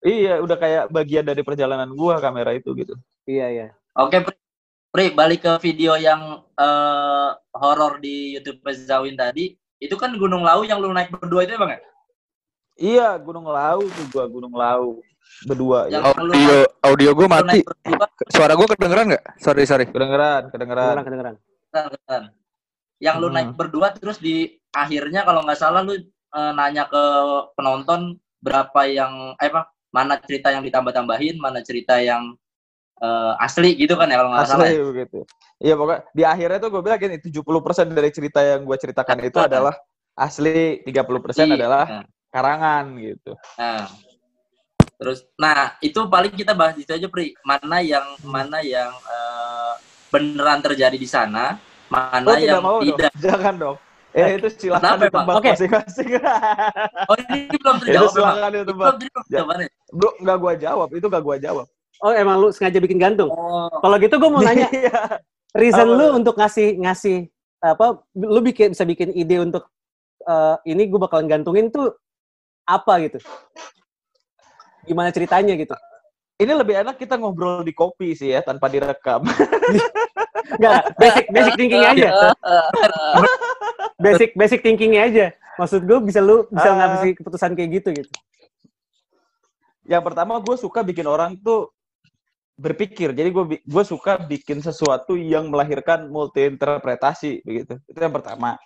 Iya, 0.00 0.34
udah 0.40 0.56
kayak 0.56 0.84
bagian 0.92 1.24
dari 1.24 1.40
perjalanan 1.44 1.88
gua 1.92 2.18
kamera 2.20 2.50
itu 2.52 2.72
gitu. 2.76 2.96
Iya 3.24 3.46
iya. 3.48 3.66
Oke, 3.96 4.20
Pri. 4.90 5.14
Balik 5.14 5.46
ke 5.46 5.52
video 5.62 5.94
yang 5.94 6.42
eh, 6.58 7.28
horor 7.54 8.02
di 8.02 8.34
YouTube 8.34 8.58
Zawin 8.74 9.14
tadi. 9.14 9.54
Itu 9.78 9.94
kan 9.94 10.12
Gunung 10.18 10.42
Lau 10.42 10.66
yang 10.66 10.82
lu 10.82 10.90
naik 10.90 11.14
berdua 11.14 11.46
itu 11.46 11.54
ya, 11.54 11.58
Bang? 11.62 11.70
ya? 11.72 11.80
Iya, 12.80 13.08
Gunung 13.22 13.46
Lau 13.46 13.86
tuh 13.86 14.04
gua 14.10 14.24
Gunung 14.26 14.52
Lau 14.52 14.98
berdua 15.46 15.86
Yang 15.86 16.02
ya. 16.04 16.12
lu 16.20 16.32
Audio 16.34 16.58
audio 16.82 17.10
gue 17.14 17.26
lu 17.28 17.30
mati. 17.30 17.60
Suara 18.34 18.52
gue 18.58 18.66
kedengeran 18.66 19.14
nggak? 19.14 19.24
Sorry 19.38 19.62
sorry. 19.62 19.86
Kedengeran, 19.86 20.50
kedengeran. 20.50 20.94
Kedengeran 21.00 21.04
kedengeran. 21.06 21.34
bentar. 21.70 22.22
yang 23.00 23.16
lu 23.22 23.30
Hmm. 23.30 23.36
naik 23.38 23.50
berdua 23.56 23.94
terus 23.96 24.18
di 24.20 24.58
akhirnya 24.74 25.22
kalau 25.24 25.40
nggak 25.46 25.56
salah 25.56 25.80
lu 25.86 25.94
eh, 25.96 26.52
nanya 26.58 26.84
ke 26.90 27.02
penonton 27.54 28.18
berapa 28.42 28.80
yang 28.90 29.38
eh 29.38 29.48
apa 29.48 29.70
mana 29.94 30.18
cerita 30.20 30.50
yang 30.52 30.62
ditambah-tambahin, 30.66 31.38
mana 31.40 31.62
cerita 31.64 31.98
yang 31.98 32.34
eh, 33.00 33.32
asli 33.40 33.74
gitu 33.74 33.96
kan 33.96 34.06
ya 34.06 34.20
kalau 34.20 34.30
nggak 34.32 34.46
salah. 34.46 34.66
Asli 34.68 34.76
ya? 34.76 34.84
begitu. 34.84 35.18
Iya 35.56 35.74
pokoknya 35.76 36.00
di 36.12 36.22
akhirnya 36.24 36.58
tuh 36.58 36.70
gue 36.70 36.80
bilang 36.80 36.96
gini, 36.96 37.16
70% 37.16 37.88
dari 37.90 38.10
cerita 38.10 38.40
yang 38.40 38.60
gue 38.62 38.76
ceritakan 38.76 39.16
itu 39.20 39.38
adalah 39.48 39.74
asli, 40.14 40.84
30% 40.84 40.92
Iya. 41.42 41.56
adalah 41.56 41.84
Nah, 41.86 42.04
karangan 42.28 42.84
gitu. 42.96 43.32
Nah. 43.56 43.88
Terus 45.00 45.24
nah 45.34 45.80
itu 45.80 45.96
paling 46.06 46.28
kita 46.30 46.52
bahas 46.52 46.76
itu 46.76 46.92
aja 46.92 47.08
Pri. 47.08 47.32
Mana 47.40 47.80
yang 47.80 48.04
mana 48.20 48.60
yang 48.60 48.92
eh, 48.92 49.72
beneran 50.12 50.60
terjadi 50.60 50.92
di 50.92 51.08
sana, 51.08 51.56
mana 51.88 52.20
Oh, 52.22 52.36
tidak 52.36 52.44
yang 52.44 52.60
mau 52.60 52.78
tidak. 52.80 53.08
dong. 53.08 53.20
Jangan 53.20 53.54
dong. 53.56 53.76
Eh 54.10 54.36
itu 54.36 54.48
silakan 54.50 54.82
Kenapa, 54.90 55.04
ditebak 55.06 55.34
Oke. 55.38 55.50
masing-masing. 55.54 56.08
Oh 57.06 57.16
ini 57.16 57.38
belum 57.56 57.76
itu 57.78 57.82
terjawab 57.86 58.10
memang. 58.10 58.12
silakan 58.12 58.50
Itu 58.50 58.58
ditebak. 58.60 58.86
belum 58.90 59.24
Ya. 59.24 59.36
jawabannya. 59.38 59.68
Bro, 59.90 60.10
nggak 60.18 60.36
gua 60.36 60.52
jawab, 60.54 60.88
itu 60.90 61.06
nggak 61.06 61.24
gua 61.24 61.36
jawab. 61.38 61.66
Oh 62.00 62.12
emang 62.12 62.36
lu 62.36 62.48
sengaja 62.48 62.80
bikin 62.80 62.96
gantung? 62.96 63.28
Oh, 63.28 63.68
Kalau 63.76 63.96
gitu 63.96 64.16
gue 64.16 64.30
mau 64.30 64.40
nanya, 64.46 64.68
Iya. 64.68 65.20
reason 65.52 65.84
Apa 65.86 65.96
lu 65.96 66.06
untuk 66.16 66.34
ngasih 66.34 66.80
ngasih 66.80 67.28
apa? 67.60 68.00
Lu 68.14 68.40
bikin 68.40 68.72
bisa 68.72 68.84
bikin 68.84 69.12
ide 69.12 69.36
untuk 69.38 69.68
eh, 70.22 70.56
ini 70.66 70.88
gue 70.88 70.96
bakalan 70.96 71.28
gantungin 71.28 71.68
tuh 71.68 71.92
apa 72.64 73.04
gitu? 73.04 73.20
Gimana 74.82 75.10
ceritanya 75.10 75.52
gitu? 75.54 75.76
Ini 76.40 76.56
lebih 76.56 76.80
enak 76.80 76.96
kita 76.96 77.20
ngobrol 77.20 77.60
di 77.60 77.76
kopi 77.76 78.16
sih 78.16 78.32
ya, 78.32 78.40
tanpa 78.40 78.66
direkam. 78.66 79.20
Enggak, 80.56 80.96
basic 80.96 81.24
basic 81.28 81.52
thinking 81.54 81.84
aja. 81.84 82.08
Basic 84.00 84.32
basic 84.32 84.64
thinkingnya 84.64 85.02
aja. 85.04 85.26
Maksud 85.60 85.84
gue 85.84 85.98
bisa 86.00 86.24
lu 86.24 86.48
bisa 86.48 86.64
Ah. 86.66 86.76
ngasih 86.80 87.20
keputusan 87.20 87.52
kayak 87.52 87.70
gitu 87.76 87.88
gitu. 87.92 88.12
Yang 89.84 90.02
pertama 90.02 90.40
gue 90.40 90.56
suka 90.56 90.80
bikin 90.80 91.04
orang 91.04 91.36
tuh 91.36 91.68
berpikir. 92.60 93.16
Jadi 93.16 93.28
gue 93.32 93.44
gue 93.64 93.84
suka 93.88 94.20
bikin 94.20 94.60
sesuatu 94.60 95.16
yang 95.16 95.48
melahirkan 95.48 96.12
multi 96.12 96.44
interpretasi 96.44 97.40
begitu. 97.40 97.80
Itu 97.88 97.96
yang 97.96 98.12
pertama. 98.12 98.60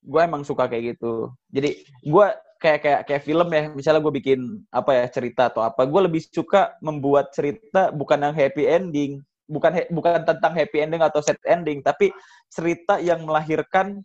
Gue 0.00 0.24
emang 0.24 0.40
suka 0.40 0.64
kayak 0.64 0.96
gitu. 0.96 1.28
Jadi 1.52 1.84
gue 1.84 2.26
kayak 2.56 2.80
kayak 2.80 3.00
kayak 3.04 3.22
film 3.28 3.48
ya. 3.52 3.62
Misalnya 3.68 4.00
gue 4.00 4.14
bikin 4.16 4.40
apa 4.72 4.96
ya 4.96 5.04
cerita 5.12 5.52
atau 5.52 5.60
apa. 5.60 5.84
Gue 5.84 6.08
lebih 6.08 6.24
suka 6.24 6.80
membuat 6.80 7.36
cerita 7.36 7.92
bukan 7.92 8.24
yang 8.24 8.34
happy 8.34 8.64
ending, 8.64 9.20
bukan 9.44 9.76
he- 9.76 9.90
bukan 9.92 10.24
tentang 10.24 10.56
happy 10.56 10.80
ending 10.80 11.04
atau 11.04 11.20
sad 11.20 11.36
ending, 11.44 11.84
tapi 11.84 12.08
cerita 12.48 12.96
yang 12.96 13.28
melahirkan 13.28 14.00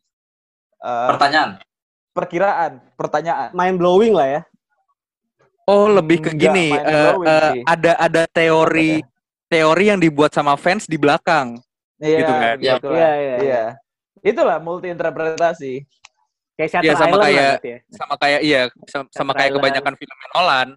uh, 0.83 1.15
pertanyaan. 1.15 1.63
perkiraan, 2.11 2.71
pertanyaan. 2.99 3.49
Mind 3.55 3.79
blowing 3.79 4.11
lah 4.11 4.27
ya. 4.27 4.41
Oh 5.65 5.89
lebih 5.89 6.21
ke 6.21 6.31
gini. 6.31 6.69
eh, 6.71 6.85
eh, 6.85 7.51
sih. 7.57 7.61
ada 7.65 7.91
ada 7.97 8.23
teori 8.29 9.01
teori 9.45 9.85
yang 9.89 9.97
dibuat 9.97 10.29
sama 10.29 10.53
fans 10.55 10.85
di 10.85 10.93
belakang. 10.95 11.57
Iya, 11.97 12.17
Gitu 12.21 12.33
kan? 12.33 12.55
begitulah. 12.55 12.97
Iya, 12.97 13.11
iya, 13.15 13.35
Iya. 13.41 13.63
Itulah 14.21 14.57
multi 14.57 14.89
interpretasi. 14.89 15.85
Kayak 16.55 16.69
Shutter 16.71 16.85
Iya, 16.85 16.93
sama 16.95 17.15
Island 17.15 17.25
kayak- 17.25 17.59
ya. 17.61 17.77
Sama 17.91 18.13
kayak 18.15 18.41
iya 18.41 18.61
sama, 18.85 19.05
sama 19.11 19.31
kayak 19.33 19.43
Island. 19.43 19.57
kebanyakan 19.59 19.93
film 19.97 20.17
Nolan. 20.31 20.67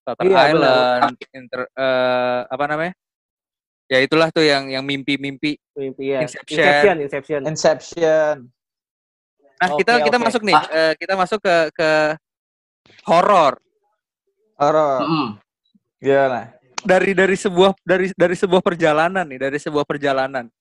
Shutter 0.00 0.24
Iya. 0.26 0.38
Island, 0.48 1.14
inter, 1.30 1.60
eh, 1.68 2.40
apa 2.46 2.64
namanya? 2.66 2.92
Ya 3.86 3.98
itulah 3.98 4.30
tuh 4.30 4.46
yang 4.46 4.70
yang 4.70 4.86
mimpi-mimpi. 4.86 5.58
Mimpi, 5.74 6.02
iya. 6.06 6.22
Inception. 6.22 6.56
Inception, 6.56 6.96
Inception. 7.02 7.40
Inception. 7.44 8.34
Nah, 9.60 9.68
Oke, 9.68 9.82
kita 9.82 9.92
kita 10.00 10.16
oke. 10.16 10.24
masuk 10.24 10.42
nih, 10.46 10.56
eh, 10.70 10.92
kita 10.96 11.14
masuk 11.14 11.38
ke 11.38 11.56
ke 11.74 11.90
horor. 13.04 13.58
Horor. 14.60 15.00
Mm-mm. 15.08 15.28
Gimana? 16.04 16.52
Dari 16.84 17.16
dari 17.16 17.36
sebuah 17.36 17.72
dari 17.80 18.12
dari 18.12 18.36
sebuah 18.36 18.60
perjalanan 18.60 19.24
nih, 19.24 19.40
dari 19.48 19.56
sebuah 19.56 19.88
perjalanan. 19.88 20.52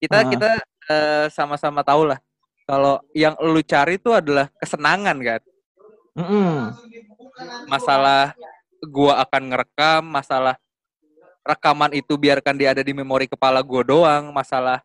Kita 0.00 0.24
Ah. 0.24 0.28
kita 0.28 0.50
eh, 0.88 1.26
sama-sama 1.28 1.84
tahu 1.84 2.10
lah 2.10 2.18
kalau 2.64 2.98
yang 3.12 3.36
lu 3.44 3.60
cari 3.60 4.00
itu 4.00 4.08
adalah 4.08 4.48
kesenangan 4.56 5.16
kan. 5.20 5.40
Mm-mm. 6.16 6.72
Masalah 7.68 8.32
gua 8.88 9.20
akan 9.20 9.42
ngerekam, 9.52 10.02
masalah 10.04 10.56
rekaman 11.44 11.92
itu 11.92 12.16
biarkan 12.16 12.56
dia 12.56 12.72
ada 12.72 12.80
di 12.80 12.96
memori 12.96 13.28
kepala 13.28 13.60
gua 13.60 13.84
doang, 13.84 14.32
masalah 14.32 14.80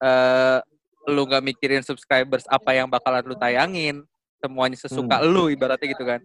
eh 0.00 0.58
lu 1.06 1.22
nggak 1.22 1.44
mikirin 1.44 1.84
subscribers 1.86 2.44
apa 2.50 2.74
yang 2.74 2.90
bakalan 2.90 3.22
lu 3.22 3.38
tayangin, 3.38 4.02
semuanya 4.42 4.76
sesuka 4.76 5.22
lu 5.22 5.48
ibaratnya 5.52 5.86
gitu 5.86 6.04
kan. 6.04 6.20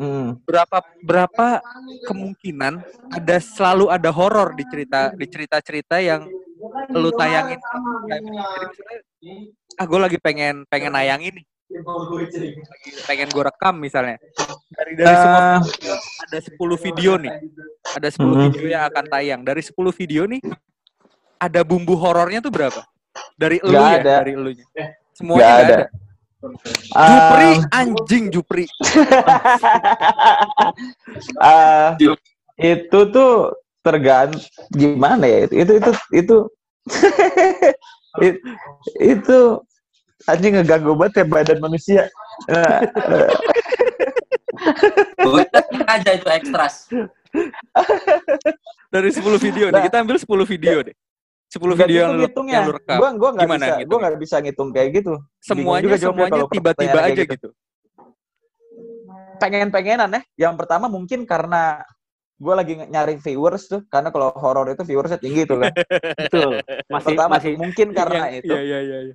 Mm. 0.00 0.40
berapa 0.48 0.78
berapa 1.04 1.46
kemungkinan 2.08 2.80
ada 3.12 3.36
selalu 3.36 3.92
ada 3.92 4.08
horor 4.08 4.56
di 4.56 4.64
cerita 4.64 5.12
di 5.12 5.28
cerita-cerita 5.28 6.00
yang 6.00 6.24
lu 6.88 7.12
tayangin 7.12 7.60
jadi 8.08 8.24
misalnya 8.24 9.00
ah 9.76 9.84
gue 9.84 9.98
lagi 10.00 10.16
pengen 10.16 10.64
pengen 10.72 10.96
nayangin 10.96 11.36
nih 11.36 11.46
pengen 13.04 13.28
gue 13.28 13.42
rekam 13.44 13.76
misalnya 13.76 14.16
dari 14.72 14.92
dari 14.96 15.14
semua 15.14 15.40
Ah, 15.40 15.60
video, 15.60 15.94
ada 16.24 16.38
10 16.40 16.76
video 16.80 17.12
nih 17.20 17.34
ada 17.92 18.08
10 18.08 18.24
Mhm. 18.24 18.42
video 18.56 18.66
yang 18.72 18.84
akan 18.88 19.04
tayang 19.04 19.40
dari 19.44 19.60
10 19.60 19.92
video 19.92 20.22
nih 20.24 20.40
ada 21.36 21.60
bumbu 21.60 21.92
horornya 21.92 22.40
tuh 22.40 22.52
berapa 22.52 22.80
dari 23.36 23.60
lu 23.60 23.72
ya 23.76 24.00
ada. 24.00 24.24
dari 24.24 24.32
elunya 24.32 24.64
semuanya 25.12 25.44
ada. 25.44 25.60
ada. 25.60 25.76
Jupri 26.40 27.48
um, 27.60 27.68
anjing 27.70 28.24
Jupri. 28.32 28.64
Ah, 31.36 31.96
itu 32.56 32.98
tuh 33.12 33.52
tergantung 33.80 34.40
gimana 34.72 35.24
ya? 35.24 35.44
Itu 35.48 35.54
itu 35.56 35.72
itu 35.72 35.92
itu 36.16 36.36
It- 38.26 38.42
itu 38.98 39.38
anjing 40.26 40.58
ngeganggu 40.58 40.96
banget 40.96 41.22
ya 41.22 41.24
badan 41.28 41.58
manusia. 41.60 42.02
Nah, 42.48 42.82
eh, 42.82 43.30
Gue 45.20 45.44
aja 45.86 46.10
itu 46.16 46.28
ekstras. 46.28 46.88
dari 48.90 49.14
10 49.14 49.22
video 49.38 49.70
nih 49.70 49.78
Nah. 49.78 49.86
kita 49.86 50.02
ambil 50.02 50.18
10 50.18 50.26
video 50.50 50.82
deh 50.82 50.96
10 51.50 51.58
nggak 51.66 51.88
video 51.90 51.98
yang 51.98 52.10
gitu 52.10 52.14
lu, 52.14 52.22
ngitungnya. 52.22 52.54
yang 52.54 52.66
lu 52.70 52.74
rekam 52.78 52.96
Gua 53.02 53.08
gua 53.18 53.30
bisa, 53.34 53.42
ngitungnya? 53.42 53.86
gua 53.90 53.98
nggak 53.98 54.14
bisa 54.22 54.36
ngitung 54.38 54.68
kayak 54.70 54.88
gitu. 55.02 55.12
semuanya 55.42 55.82
juga 55.82 55.96
semuanya 55.98 56.42
tiba-tiba 56.46 56.98
aja 57.02 57.12
kayak 57.18 57.30
gitu. 57.34 57.48
Pengen-pengenan 59.40 60.10
ya. 60.12 60.20
Yang 60.48 60.54
pertama 60.60 60.86
mungkin 60.86 61.24
karena 61.24 61.80
gue 62.40 62.54
lagi 62.56 62.72
nyari 62.88 63.20
viewers 63.20 63.68
tuh, 63.68 63.84
karena 63.92 64.08
kalau 64.08 64.32
horor 64.32 64.64
itu 64.72 64.80
viewersnya 64.84 65.20
tinggi 65.20 65.44
tuh 65.44 65.60
kan. 65.60 65.72
Betul. 66.24 66.60
Masih 66.88 67.06
pertama 67.12 67.30
masih 67.36 67.52
mungkin 67.56 67.88
karena 67.92 68.32
Yang- 68.32 68.38
itu. 68.44 68.52
Iya 68.52 68.60
iya 68.64 68.78
iya. 68.80 68.98
iya. 69.10 69.14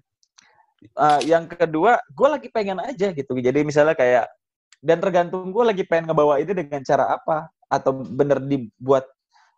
Eh, 0.86 1.20
yang 1.26 1.50
kedua, 1.50 1.98
gue 2.14 2.28
lagi 2.30 2.48
pengen 2.54 2.78
aja 2.78 3.10
gitu. 3.10 3.34
Jadi 3.38 3.66
misalnya 3.66 3.98
kayak 3.98 4.30
dan 4.86 5.02
tergantung 5.02 5.50
gue 5.50 5.64
lagi 5.66 5.82
pengen 5.82 6.14
ngebawa 6.14 6.38
ini 6.38 6.54
dengan 6.54 6.82
cara 6.86 7.18
apa 7.18 7.50
atau 7.66 8.06
bener 8.06 8.38
dibuat 8.46 9.10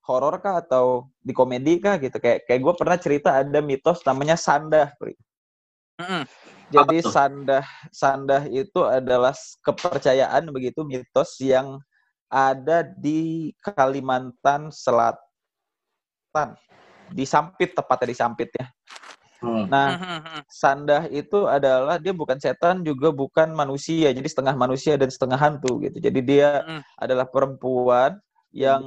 horor 0.07 0.39
kah 0.39 0.63
atau 0.63 1.11
di 1.19 1.35
komedi 1.35 1.83
kah 1.83 1.99
gitu 1.99 2.15
kayak 2.17 2.47
kayak 2.47 2.63
gue 2.63 2.73
pernah 2.79 2.97
cerita 2.97 3.35
ada 3.35 3.59
mitos 3.59 4.01
namanya 4.07 4.39
sandah. 4.39 4.95
Mm-mm. 5.97 6.23
jadi 6.69 6.97
sandah 7.01 7.65
sandah 7.89 8.45
itu 8.47 8.85
adalah 8.85 9.33
kepercayaan 9.65 10.47
begitu 10.53 10.85
mitos 10.85 11.39
yang 11.41 11.81
ada 12.27 12.83
di 12.83 13.51
Kalimantan 13.63 14.69
Selatan 14.69 15.25
di 17.07 17.23
Sampit 17.23 17.71
tepatnya 17.73 18.07
di 18.11 18.17
Sampit 18.19 18.49
ya 18.55 18.67
Hmm. 19.37 19.69
Nah, 19.69 20.01
Mhm. 20.01 20.41
Sandah 20.49 21.03
itu 21.13 21.45
adalah 21.45 22.01
dia 22.01 22.09
bukan 22.09 22.41
setan 22.41 22.81
juga 22.81 23.13
bukan 23.13 23.53
manusia, 23.53 24.09
jadi 24.09 24.25
setengah 24.25 24.57
manusia 24.57 24.97
dan 24.97 25.13
setengah 25.13 25.37
hantu 25.37 25.77
gitu. 25.85 26.01
Jadi 26.01 26.19
dia 26.25 26.65
adalah 26.97 27.29
perempuan 27.29 28.17
yang 28.57 28.81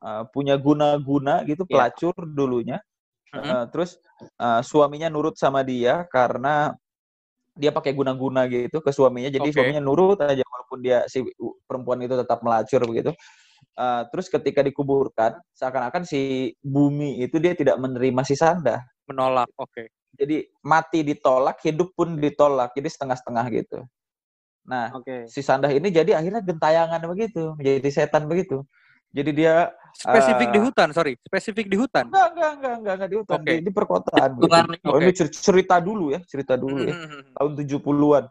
uh, 0.00 0.24
punya 0.32 0.56
guna-guna 0.56 1.44
gitu, 1.44 1.68
Iya. 1.68 1.72
pelacur 1.72 2.14
dulunya. 2.24 2.80
Mhm. 3.32 3.44
Uh, 3.44 3.64
terus 3.72 4.00
uh, 4.40 4.60
suaminya 4.64 5.08
nurut 5.12 5.36
sama 5.36 5.60
dia 5.64 6.04
karena 6.08 6.72
dia 7.52 7.68
pakai 7.68 7.92
guna-guna 7.92 8.48
gitu 8.48 8.80
ke 8.80 8.90
suaminya. 8.92 9.28
Jadi 9.28 9.52
Oke. 9.52 9.56
suaminya 9.56 9.82
nurut 9.84 10.16
aja 10.24 10.40
walaupun 10.40 10.78
dia 10.80 11.04
si 11.08 11.20
perempuan 11.68 12.00
itu 12.00 12.16
tetap 12.16 12.40
melacur 12.40 12.80
begitu. 12.88 13.12
Uh, 13.72 14.04
terus 14.12 14.28
ketika 14.28 14.60
dikuburkan, 14.64 15.36
seakan-akan 15.56 16.04
si 16.04 16.52
bumi 16.60 17.24
itu 17.24 17.40
dia 17.40 17.52
tidak 17.56 17.76
menerima 17.80 18.20
si 18.24 18.36
Sandah. 18.36 18.80
Menolak. 19.08 19.48
Oke. 19.56 19.92
Jadi 20.12 20.44
mati 20.60 21.00
ditolak, 21.04 21.60
hidup 21.64 21.92
pun 21.96 22.20
ditolak. 22.20 22.76
Jadi 22.76 22.88
setengah-setengah 22.88 23.44
gitu. 23.52 23.80
Nah, 24.68 24.92
Oke. 24.94 25.26
si 25.26 25.40
Sandah 25.40 25.72
ini 25.72 25.88
jadi 25.90 26.14
akhirnya 26.20 26.44
gentayangan 26.44 27.02
begitu, 27.08 27.56
menjadi 27.58 27.90
setan 27.90 28.28
begitu. 28.28 28.62
Jadi 29.12 29.30
dia 29.36 29.68
Spesifik 29.92 30.48
Eh, 30.48 30.52
di 30.56 30.60
hutan, 30.64 30.88
sorry. 30.90 31.12
Spesifik 31.20 31.68
di 31.68 31.76
hutan. 31.76 32.08
enggak 32.08 32.32
enggak 32.32 32.52
enggak 32.56 32.74
enggak, 32.80 32.94
enggak 32.96 33.10
di 33.12 33.16
hutan, 33.20 33.38
Oke. 33.38 33.52
di, 33.52 33.60
di 33.60 33.70
perkotaan 33.70 34.30
gitu. 34.40 34.88
Oh, 34.88 34.98
ini 34.98 35.12
cer- 35.12 35.30
cerita 35.30 35.76
dulu 35.78 36.16
ya, 36.16 36.20
cerita 36.24 36.54
dulu 36.56 36.80
ya, 36.80 36.96
Mhm. 36.96 37.36
tahun 37.36 37.52
70-an. 37.60 38.24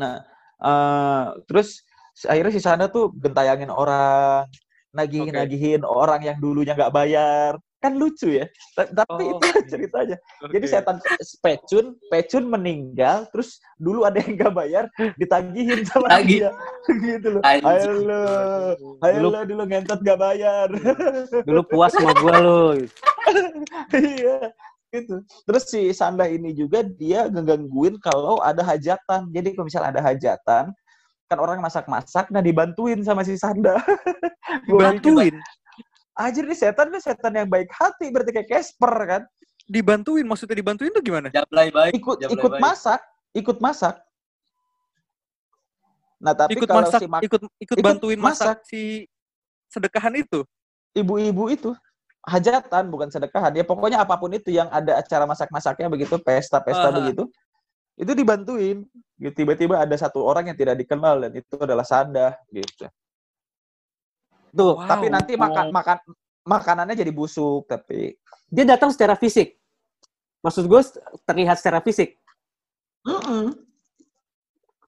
Nah, 0.00 0.16
eh, 0.56 1.24
terus 1.44 1.84
akhirnya 2.24 2.52
si 2.56 2.60
Sanda 2.64 2.88
tuh 2.88 3.12
gentayangin 3.12 3.68
orang, 3.68 4.48
nagih-nagihin 4.90 5.84
orang 5.84 6.24
yang 6.24 6.36
dulunya 6.40 6.72
nggak 6.72 6.90
bayar. 6.90 7.60
Kan 7.80 7.96
lucu 7.96 8.28
ya. 8.28 8.44
Ta- 8.76 8.92
Tapi 8.92 9.24
Oh. 9.24 9.40
itu 9.40 9.48
ceritanya. 9.66 10.16
Jadi 10.52 10.64
Oke. 10.64 10.68
setan 10.68 10.96
Pecun, 11.40 11.96
Pecun 12.12 12.44
meninggal, 12.44 13.24
terus 13.32 13.56
dulu 13.80 14.04
ada 14.04 14.20
yang 14.20 14.36
nggak 14.36 14.52
bayar, 14.52 14.84
ditagihin 15.16 15.88
sama 15.88 16.12
Tagih. 16.12 16.44
dia. 16.44 16.50
gitu 17.08 17.28
loh. 17.36 17.42
Ayo 17.42 17.90
lo, 18.04 18.22
ayo 19.00 19.16
Dulu- 19.24 19.32
lo 19.32 19.40
dulu 19.48 19.62
ngentot 19.64 20.00
nggak 20.04 20.20
bayar. 20.20 20.68
Dulu 21.48 21.60
puas 21.64 21.96
sama 21.96 22.12
gua 22.20 22.36
lu. 22.36 22.60
Iya, 23.90 24.52
gitu. 24.92 25.24
Terus 25.48 25.64
si 25.64 25.88
Sanda 25.92 26.28
ini 26.28 26.52
juga 26.52 26.84
dia 26.84 27.32
ngegangguin 27.32 27.96
kalau 27.96 28.44
ada 28.44 28.60
hajatan. 28.60 29.32
Jadi 29.32 29.56
kalau 29.56 29.66
misalnya 29.66 29.88
ada 29.96 30.02
hajatan, 30.04 30.64
kan 31.30 31.38
orang 31.38 31.62
masak-masak, 31.62 32.28
nah 32.28 32.42
dibantuin 32.42 33.00
sama 33.00 33.22
si 33.22 33.38
Sanda. 33.38 33.78
Dibantuin. 34.68 35.38
Anjir 36.20 36.44
nih 36.44 36.58
setan 36.58 36.92
nih 36.92 37.00
setan 37.00 37.32
yang 37.32 37.48
baik 37.48 37.72
hati, 37.72 38.12
berarti 38.12 38.36
kayak 38.36 38.48
Casper 38.52 38.92
kan. 39.08 39.22
Dibantuin. 39.64 40.28
Maksudnya 40.28 40.60
dibantuin 40.60 40.92
tuh 40.92 41.00
gimana? 41.00 41.32
Jablay 41.32 41.72
baik. 41.72 41.96
Ikut 41.96 42.16
jablay 42.20 42.36
ikut 42.36 42.52
baik. 42.52 42.60
masak, 42.60 43.00
ikut 43.32 43.56
masak. 43.64 43.94
Nah 46.20 46.36
tapi 46.36 46.60
ikut 46.60 46.68
kalau 46.68 46.84
masak, 46.84 47.00
si 47.00 47.06
mak- 47.08 47.24
ikut 47.24 47.40
ikut 47.40 47.50
ikut 47.64 47.76
bantuin 47.80 48.20
masak, 48.20 48.60
masak. 48.60 48.68
si 48.68 49.08
sedekahan 49.72 50.12
itu. 50.20 50.44
ibu-ibu 50.90 51.46
itu 51.54 51.70
hajatan 52.26 52.90
bukan 52.90 53.08
sedekahan 53.08 53.54
ya 53.54 53.62
pokoknya 53.62 54.02
apa 54.02 54.18
pun 54.18 54.28
itu 54.34 54.50
yang 54.50 54.66
ada 54.74 54.98
acara 54.98 55.22
masak-masaknya 55.22 55.86
begitu 55.86 56.18
pesta-pesta 56.18 56.90
Aha. 56.90 56.96
begitu 56.98 57.30
itu 57.94 58.10
dibantuin 58.10 58.82
gitu 59.14 59.30
tiba-tiba 59.30 59.78
ada 59.78 59.94
satu 59.94 60.18
orang 60.26 60.50
yang 60.50 60.58
tidak 60.58 60.82
dikenal 60.82 61.22
dan 61.22 61.32
itu 61.38 61.54
adalah 61.62 61.86
Sanda 61.86 62.34
gitu 62.50 62.90
Tuh, 64.50 64.74
tapi 64.84 65.06
Wow. 65.08 65.14
nanti 65.14 65.32
makan 65.38 65.66
makan 65.70 65.96
makanannya 66.42 66.96
jadi 66.98 67.12
busuk 67.14 67.68
tapi 67.70 68.18
dia 68.50 68.64
datang 68.66 68.90
secara 68.90 69.14
fisik. 69.14 69.54
Maksud 70.42 70.64
gue 70.66 70.80
terlihat 71.28 71.60
secara 71.60 71.78
fisik. 71.84 72.16
Mm-mm. 73.06 73.54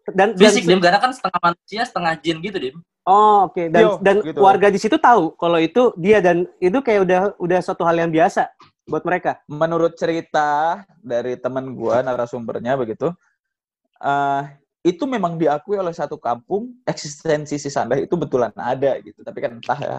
Dan, 0.02 0.35
dan 0.35 0.51
Fisik 0.51 0.66
Dim, 0.66 0.83
karena 0.83 0.98
kan 0.98 1.14
setengah 1.14 1.38
manusia, 1.38 1.87
setengah 1.87 2.12
jin 2.18 2.42
gitu 2.42 2.59
Dim. 2.59 2.77
Oh, 3.07 3.46
oke. 3.46 3.70
Dan 3.70 3.83
Yo, 3.83 3.90
dan 4.03 4.14
gitu. 4.18 4.38
warga 4.42 4.66
di 4.70 4.79
situ 4.83 4.98
tahu 4.98 5.35
kalau 5.38 5.59
itu 5.62 5.94
dia 5.94 6.18
dan 6.18 6.46
itu 6.59 6.79
kayak 6.83 7.01
udah 7.07 7.20
udah 7.38 7.59
suatu 7.62 7.87
hal 7.87 7.98
yang 7.98 8.11
biasa 8.11 8.51
buat 8.87 9.07
mereka. 9.07 9.38
menurut 9.46 9.94
cerita 9.94 10.83
dari 10.98 11.38
teman 11.38 11.70
gua 11.75 12.03
narasumbernya 12.03 12.75
begitu 12.75 13.14
eh 14.03 14.42
itu 14.83 15.07
memang 15.07 15.38
diakui 15.38 15.79
oleh 15.79 15.95
satu 15.95 16.18
kampung 16.18 16.75
eksistensi 16.83 17.55
si 17.55 17.71
Sanda 17.71 17.95
itu 17.95 18.18
betulan 18.18 18.51
ada 18.59 18.99
gitu 18.99 19.23
tapi 19.23 19.38
kan 19.38 19.55
entah 19.59 19.79
ya 19.79 19.99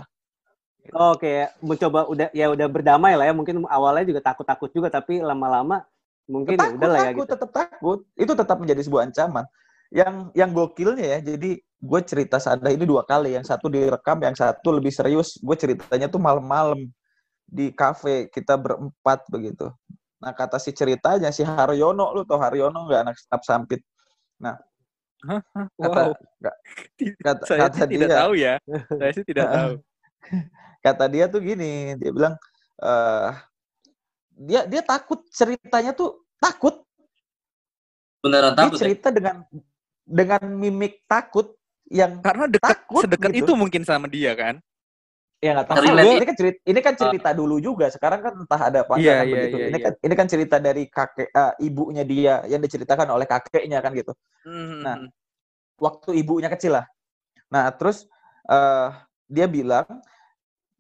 Oh, 0.92 1.16
kayak 1.16 1.56
mencoba 1.64 2.04
udah 2.12 2.28
ya 2.36 2.52
udah 2.52 2.68
berdamai 2.68 3.16
lah 3.16 3.32
ya. 3.32 3.32
Mungkin 3.32 3.64
awalnya 3.72 4.04
juga 4.04 4.20
takut-takut 4.20 4.68
juga 4.76 4.92
tapi 4.92 5.24
lama-lama 5.24 5.88
mungkin 6.28 6.60
ya 6.60 6.68
takut, 6.68 6.76
udah 6.76 6.90
lah 6.92 7.00
ya 7.00 7.04
takut, 7.08 7.24
gitu. 7.24 7.32
tetap 7.32 7.50
takut. 7.56 8.00
Itu 8.20 8.34
tetap 8.36 8.58
menjadi 8.60 8.82
sebuah 8.84 9.08
ancaman. 9.08 9.46
Yang 9.94 10.16
yang 10.36 10.50
gokilnya 10.52 11.06
ya, 11.06 11.20
jadi 11.24 11.52
gue 11.64 12.00
cerita 12.04 12.36
Sanda 12.44 12.68
ini 12.68 12.84
dua 12.84 13.08
kali. 13.08 13.32
Yang 13.32 13.56
satu 13.56 13.72
direkam, 13.72 14.20
yang 14.20 14.36
satu 14.36 14.76
lebih 14.76 14.92
serius. 14.92 15.40
Gue 15.40 15.56
ceritanya 15.56 16.12
tuh 16.12 16.20
malam-malam 16.20 16.92
di 17.48 17.72
kafe 17.72 18.28
kita 18.28 18.60
berempat 18.60 19.24
begitu. 19.32 19.72
Nah 20.20 20.36
kata 20.36 20.60
si 20.60 20.76
ceritanya 20.76 21.32
si 21.32 21.48
Haryono, 21.48 22.12
lu 22.12 22.28
tau 22.28 22.44
Haryono 22.44 22.92
nggak 22.92 23.02
anak 23.08 23.16
up 23.32 23.44
sampit? 23.48 23.80
Nah 24.44 24.60
kata, 25.24 26.02
Wow. 26.04 26.12
Ti- 27.00 27.16
kata, 27.18 27.44
Saya 27.48 27.60
kata 27.72 27.76
sih 27.84 27.88
tidak 27.96 28.10
dia, 28.12 28.18
tahu 28.20 28.34
ya. 28.36 28.54
Saya 29.00 29.12
sih 29.16 29.26
tidak 29.26 29.48
tahu. 29.50 29.74
kata 30.86 31.06
dia 31.08 31.26
tuh 31.32 31.42
gini, 31.42 31.96
dia 31.96 32.12
bilang 32.12 32.36
eh 32.84 33.32
dia 34.34 34.62
dia 34.66 34.82
takut 34.82 35.22
ceritanya 35.30 35.94
tuh 35.94 36.26
takut 36.42 36.82
Beneran 38.24 38.56
dia 38.58 38.66
takut 38.66 38.78
ya? 38.78 38.82
cerita 38.82 39.08
dengan 39.14 39.46
dengan 40.04 40.42
mimik 40.52 41.04
takut 41.08 41.54
yang 41.88 42.20
Karena 42.24 42.48
dekat 42.50 42.80
Takut 42.84 43.04
sedekat 43.06 43.32
gitu. 43.36 43.46
itu 43.48 43.52
mungkin 43.54 43.84
sama 43.86 44.08
dia 44.10 44.34
kan. 44.34 44.58
Ya 45.44 45.52
nggak 45.60 45.68
tahu. 45.68 45.76
Relate. 45.84 46.16
ini 46.16 46.26
kan 46.26 46.36
cerita 46.40 46.58
ini 46.64 46.80
kan 46.80 46.94
cerita 46.96 47.30
dulu 47.36 47.56
juga. 47.60 47.86
Sekarang 47.92 48.20
kan 48.24 48.34
entah 48.40 48.62
ada 48.72 48.80
apa 48.88 48.96
Iya, 48.96 49.20
kan 49.20 49.26
iya, 49.28 49.34
begitu. 49.36 49.58
iya, 49.60 49.66
ini 49.68 49.78
iya. 49.78 49.84
kan 49.84 49.94
ini 50.00 50.14
kan 50.16 50.28
cerita 50.32 50.56
dari 50.64 50.84
kakek 50.88 51.30
eh, 51.36 51.54
ibunya 51.68 52.04
dia 52.08 52.34
yang 52.48 52.62
diceritakan 52.64 53.08
oleh 53.12 53.28
kakeknya 53.28 53.84
kan 53.84 53.92
gitu. 53.92 54.16
Mhm. 54.48 54.80
Nah, 54.88 54.96
waktu 55.84 56.10
ibunya 56.16 56.48
kecil 56.48 56.80
lah. 56.80 56.86
Nah 57.52 57.68
terus 57.76 58.08
eh, 58.48 58.88
dia 59.28 59.46
bilang 59.52 59.86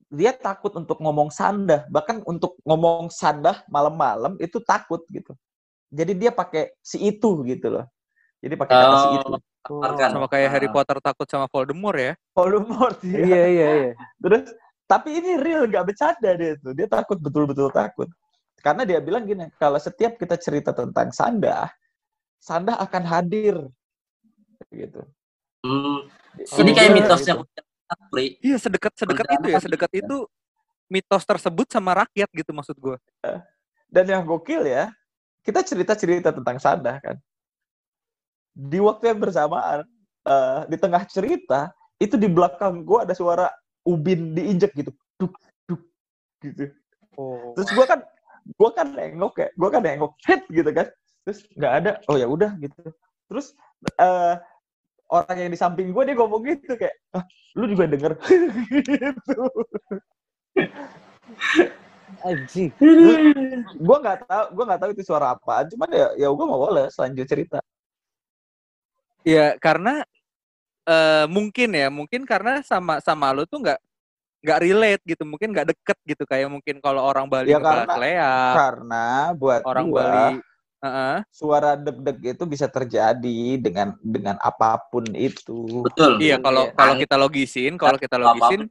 dia 0.08 0.32
takut 0.32 0.72
untuk 0.80 1.04
ngomong 1.04 1.28
sandah. 1.28 1.84
Bahkan 1.92 2.24
untuk 2.24 2.56
ngomong 2.64 3.12
sandah 3.12 3.68
malam-malam 3.68 4.40
itu 4.40 4.64
takut 4.64 5.04
gitu. 5.12 5.36
Jadi 5.92 6.16
dia 6.18 6.32
pakai 6.32 6.72
si 6.80 7.04
itu 7.04 7.44
gitu 7.44 7.68
loh. 7.70 7.86
Jadi 8.40 8.56
pakai 8.56 8.74
kata 8.80 8.96
si 8.98 9.08
Oh. 9.12 9.16
itu 9.20 9.30
Tamarkan. 9.64 10.10
sama 10.12 10.28
kayak 10.28 10.50
Harry. 10.52 10.68
Potter 10.68 11.00
takut 11.00 11.28
sama 11.32 11.48
Voldemort 11.48 11.96
ya. 11.96 12.14
Voldemort 12.36 13.00
dia. 13.00 13.24
Iya 13.24 13.44
iya 13.48 13.70
iya. 13.80 13.92
Terus 14.20 14.52
tapi 14.84 15.10
ini 15.16 15.40
real 15.40 15.64
nggak 15.72 15.86
bercanda 15.88 16.32
dia 16.36 16.60
tuh. 16.60 16.76
Dia 16.76 16.88
takut 16.92 17.16
betul-betul 17.16 17.72
takut. 17.72 18.12
Karena 18.60 18.84
dia 18.84 19.00
bilang 19.00 19.24
gini, 19.24 19.48
kalau 19.60 19.80
setiap 19.80 20.16
kita 20.16 20.40
cerita 20.40 20.72
tentang 20.72 21.12
Sanda, 21.12 21.72
Sanda 22.40 22.76
akan 22.80 23.04
hadir. 23.08 23.56
Gitu. 24.72 25.04
Hmm. 25.64 26.08
Oh, 26.08 26.60
Ini 26.60 26.72
kayak 26.72 26.92
iya, 26.92 26.96
mitosnya 26.96 27.34
gitu. 27.40 27.62
Pri. 28.10 28.28
Iya 28.42 28.58
sedekat 28.58 28.94
sedekat 28.98 29.26
itu 29.38 29.48
ya, 29.54 29.60
sedekat 29.62 29.92
gitu. 29.94 30.02
itu 30.02 30.18
mitos 30.90 31.24
tersebut 31.24 31.68
sama 31.70 32.04
rakyat 32.04 32.30
gitu 32.34 32.52
maksud 32.52 32.76
gue. 32.80 32.98
Dan 33.88 34.06
yang 34.10 34.24
gokil 34.26 34.66
ya, 34.66 34.90
kita 35.46 35.62
cerita-cerita 35.62 36.34
tentang 36.34 36.58
Sanda 36.58 36.98
kan. 37.04 37.22
Di 38.54 38.78
waktu 38.78 39.04
yang 39.10 39.20
bersamaan, 39.20 39.82
eh, 40.30 40.62
di 40.70 40.78
tengah 40.78 41.04
cerita, 41.10 41.74
itu 41.98 42.16
di 42.18 42.30
belakang 42.30 42.86
gua 42.86 43.06
ada 43.06 43.18
suara 43.18 43.50
ubin 43.82 44.38
diinjek 44.38 44.72
gitu. 44.78 44.92
Duk, 45.18 45.34
duk, 45.66 45.82
gitu. 46.46 46.70
Oh. 47.18 47.54
Terus 47.58 47.70
gua 47.74 47.86
kan 47.90 48.00
gua 48.60 48.70
kan 48.74 48.88
nengok 48.94 49.34
ya, 49.42 49.48
gua 49.58 49.70
kan 49.74 49.82
nengok 49.82 50.14
hit 50.28 50.42
gitu 50.54 50.70
kan. 50.70 50.88
Terus 51.26 51.40
nggak 51.58 51.74
ada. 51.82 51.92
Oh 52.12 52.18
ya 52.20 52.28
udah 52.30 52.54
gitu. 52.60 52.82
Terus 53.32 53.58
eh 53.98 54.36
orang 55.10 55.38
yang 55.38 55.52
di 55.54 55.60
samping 55.60 55.90
gua 55.94 56.04
dia 56.06 56.18
ngomong 56.18 56.42
gitu 56.46 56.74
kayak, 56.78 56.96
ah, 57.14 57.26
lu 57.58 57.70
juga 57.70 57.90
denger 57.90 58.14
gitu. 58.78 59.38
Anjing. 62.24 62.70
gua 63.82 63.98
nggak 64.00 64.18
tahu, 64.30 64.46
gua 64.54 64.64
nggak 64.70 64.82
tahu 64.82 64.92
itu 64.94 65.04
suara 65.06 65.34
apaan. 65.34 65.66
Cuman 65.74 65.90
ya 65.90 66.08
ya 66.20 66.28
gua 66.30 66.46
mau 66.46 66.62
boles 66.68 66.94
lanjut 67.00 67.26
cerita. 67.26 67.64
Ya 69.24 69.56
karena 69.58 70.04
eh 70.84 71.26
mungkin 71.32 71.72
ya, 71.72 71.88
mungkin 71.88 72.28
karena 72.28 72.60
sama 72.62 73.00
sama 73.00 73.32
lu 73.32 73.48
tuh 73.48 73.64
nggak 73.64 73.80
nggak 74.44 74.60
relate 74.60 75.04
gitu, 75.08 75.24
mungkin 75.24 75.56
nggak 75.56 75.72
deket 75.72 75.98
gitu 76.04 76.24
kayak 76.28 76.52
mungkin 76.52 76.84
kalau 76.84 77.00
orang 77.00 77.32
Bali 77.32 77.56
Ya, 77.56 77.64
karena- 77.64 77.96
Leak, 77.96 78.54
Karena 78.60 79.06
buat 79.32 79.62
orang 79.64 79.86
gua, 79.88 80.00
Bali 80.04 80.28
Heeh. 80.84 81.18
suara 81.32 81.80
deg-deg 81.80 82.36
itu 82.36 82.44
bisa 82.44 82.68
terjadi 82.68 83.40
dengan 83.56 83.96
dengan 84.04 84.36
apa 84.44 84.76
pun 84.92 85.08
itu. 85.16 85.88
Betul. 85.88 86.20
Iya, 86.20 86.44
kalau 86.44 86.68
Iya. 86.68 86.76
kalau 86.76 86.94
kita 87.00 87.16
logisin, 87.16 87.74
kalau 87.80 87.96
kita 87.96 88.16
logisin 88.20 88.68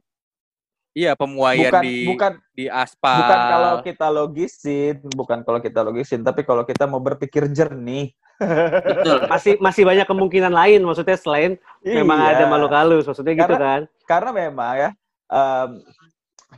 Iya, 0.93 1.17
pemuaian 1.17 1.73
bukan 1.73 1.81
di 1.81 1.95
bukan 2.05 2.33
di 2.53 2.65
aspal. 2.69 3.17
bukan 3.17 3.39
kalau 3.49 3.73
kita 3.81 4.07
logisin, 4.13 4.95
bukan 5.09 5.39
kalau 5.41 5.57
kita 5.57 5.81
logisin, 5.81 6.21
tapi 6.21 6.45
kalau 6.45 6.61
kita 6.61 6.85
mau 6.85 7.01
berpikir 7.01 7.49
jernih. 7.49 8.13
Betul. 8.83 9.17
Masih 9.33 9.53
masih 9.59 9.83
banyak 9.87 10.07
kemungkinan 10.07 10.53
lain 10.53 10.81
maksudnya 10.83 11.17
selain 11.17 11.51
memang 11.83 12.19
Iya. 12.19 12.29
ada 12.37 12.43
makhluk 12.51 12.73
halus 12.73 13.05
maksudnya 13.07 13.33
gitu 13.37 13.55
kan. 13.55 13.81
Karena 14.05 14.31
memang 14.31 14.73
ya 14.77 14.89
em, 15.31 15.69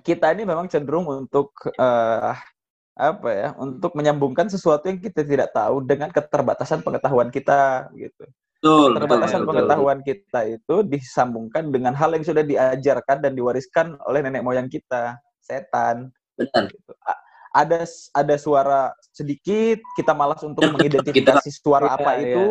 kita 0.03 0.35
ini 0.35 0.43
memang 0.43 0.67
cenderung 0.67 1.07
untuk 1.07 1.55
eh, 1.65 2.33
apa 2.95 3.27
ya, 3.27 3.49
untuk 3.59 3.91
menyambungkan 3.91 4.47
sesuatu 4.47 4.87
yang 4.87 5.03
kita 5.03 5.27
tidak 5.27 5.51
tahu 5.51 5.83
dengan 5.83 6.07
keterbatasan 6.15 6.79
pengetahuan 6.79 7.27
kita 7.27 7.91
gitu. 7.99 8.23
Betul. 8.55 8.95
Keterbatasan 8.95 9.43
betul, 9.43 9.45
betul. 9.45 9.49
pengetahuan 9.51 9.99
kita 10.01 10.39
itu 10.47 10.75
disambungkan 10.87 11.63
dengan 11.75 11.91
hal 11.93 12.15
yang 12.15 12.23
sudah 12.23 12.41
diajarkan 12.41 13.19
dan 13.19 13.35
diwariskan 13.35 13.99
oleh 14.07 14.23
nenek 14.23 14.41
moyang 14.47 14.71
kita, 14.71 15.19
setan. 15.43 16.09
Benar. 16.39 16.71
gitu. 16.71 16.91
Ada 17.55 17.87
ada 18.11 18.35
suara 18.35 18.91
sedikit, 19.15 19.79
kita 19.95 20.11
malas 20.11 20.43
untuk 20.43 20.67
mengidentifikasi 20.75 21.47
suara 21.55 21.87
Iya, 21.87 21.95
apa 21.95 22.11
iya. 22.19 22.23
itu. 22.27 22.45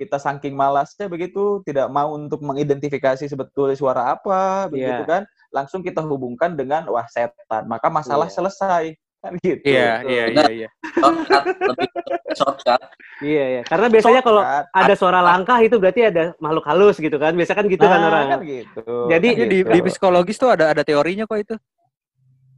Kita 0.00 0.16
saking 0.16 0.56
malasnya 0.56 1.04
begitu, 1.06 1.60
tidak 1.68 1.92
mau 1.92 2.16
untuk 2.16 2.40
mengidentifikasi 2.40 3.28
sebetulnya 3.28 3.76
suara 3.76 4.16
apa, 4.16 4.72
begitu 4.72 5.04
Iya. 5.04 5.06
kan? 5.06 5.22
Langsung 5.52 5.84
kita 5.84 6.00
hubungkan 6.00 6.56
dengan 6.56 6.88
wah 6.88 7.04
setan. 7.06 7.68
Maka 7.68 7.92
masalah 7.92 8.32
Iya. 8.32 8.36
selesai. 8.40 8.84
Kan 9.22 9.38
gitu. 9.38 9.62
Iya, 9.62 10.02
iya, 10.02 10.24
iya, 10.34 10.46
iya. 10.50 10.68
Shortcut, 10.98 11.44
lebih 11.46 11.88
ke 11.94 12.34
shortcut. 12.34 12.80
Iya 13.22 13.44
iya. 13.46 13.62
Karena 13.62 13.86
biasanya 13.86 14.20
kalau 14.24 14.42
ada 14.66 14.94
suara 14.98 15.20
langkah 15.22 15.62
itu 15.62 15.78
berarti 15.78 16.10
ada 16.10 16.34
makhluk 16.42 16.66
halus 16.66 16.98
gitu 16.98 17.20
kan. 17.22 17.30
Biasa 17.38 17.54
kan 17.54 17.70
gitu 17.70 17.84
kan 17.86 18.00
Nah, 18.02 18.08
orang. 18.10 18.26
kan 18.34 18.40
gitu. 18.42 18.82
Jadi- 19.12 19.30
Kan 19.30 19.38
Iya, 19.38 19.46
di, 19.46 19.58
gitu. 19.62 19.70
di 19.70 19.80
psikologis 19.86 20.40
tuh 20.40 20.50
ada 20.50 20.74
ada 20.74 20.82
teorinya 20.82 21.28
kok 21.28 21.38
itu. 21.38 21.54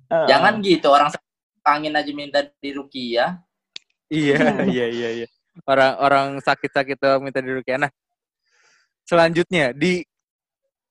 Jangan 0.08 0.62
gitu 0.62 0.88
orang 0.88 1.10
angin 1.64 1.96
aja 1.96 2.12
minta 2.12 2.40
di 2.61 2.70
Rukia. 2.77 3.40
Iya, 4.12 4.68
iya, 4.68 4.87
iya, 4.92 5.09
iya. 5.24 5.29
Orang 5.64 5.92
orang 5.98 6.27
sakit-sakit 6.44 7.00
tuh 7.00 7.18
minta 7.24 7.40
dirukiah. 7.40 7.81
Nah, 7.81 7.90
selanjutnya 9.09 9.72
di 9.72 10.05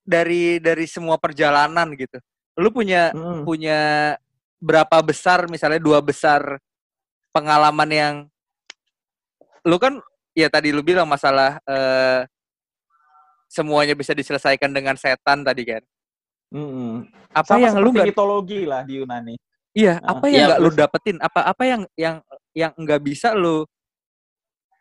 dari 0.04 0.58
dari 0.60 0.90
semua 0.90 1.16
perjalanan 1.22 1.94
gitu. 1.96 2.18
Lu 2.60 2.74
punya 2.74 3.14
Hmm. 3.14 3.46
punya 3.46 4.14
berapa 4.58 5.00
besar 5.04 5.46
misalnya 5.52 5.80
dua 5.80 6.00
besar 6.00 6.58
pengalaman 7.36 7.90
yang 7.92 8.16
lu 9.68 9.76
kan 9.80 10.00
ya 10.36 10.48
tadi 10.48 10.72
lu 10.72 10.84
bilang 10.84 11.08
masalah 11.08 11.60
eh, 11.68 12.24
semuanya 13.52 13.94
bisa 13.94 14.16
diselesaikan 14.16 14.72
dengan 14.74 14.98
setan 14.98 15.46
tadi 15.46 15.64
kan. 15.68 15.84
Mm-mm. 16.54 17.10
Apa 17.34 17.58
Sama 17.58 17.66
yang 17.66 17.76
lu 17.82 17.90
nggak 17.94 18.14
mitologi 18.14 18.66
lah 18.66 18.86
di 18.86 19.02
Yunani. 19.02 19.36
Iya, 19.74 19.98
Ah, 20.00 20.14
apa 20.14 20.26
yang 20.30 20.38
iya, 20.38 20.46
nggak 20.54 20.62
lu 20.62 20.70
terus? 20.70 20.80
dapetin? 20.80 21.18
Apa 21.18 21.40
apa 21.44 21.64
yang 21.66 21.82
yang 21.98 22.16
yang 22.54 22.72
nggak 22.78 23.02
bisa 23.02 23.34
lu 23.34 23.66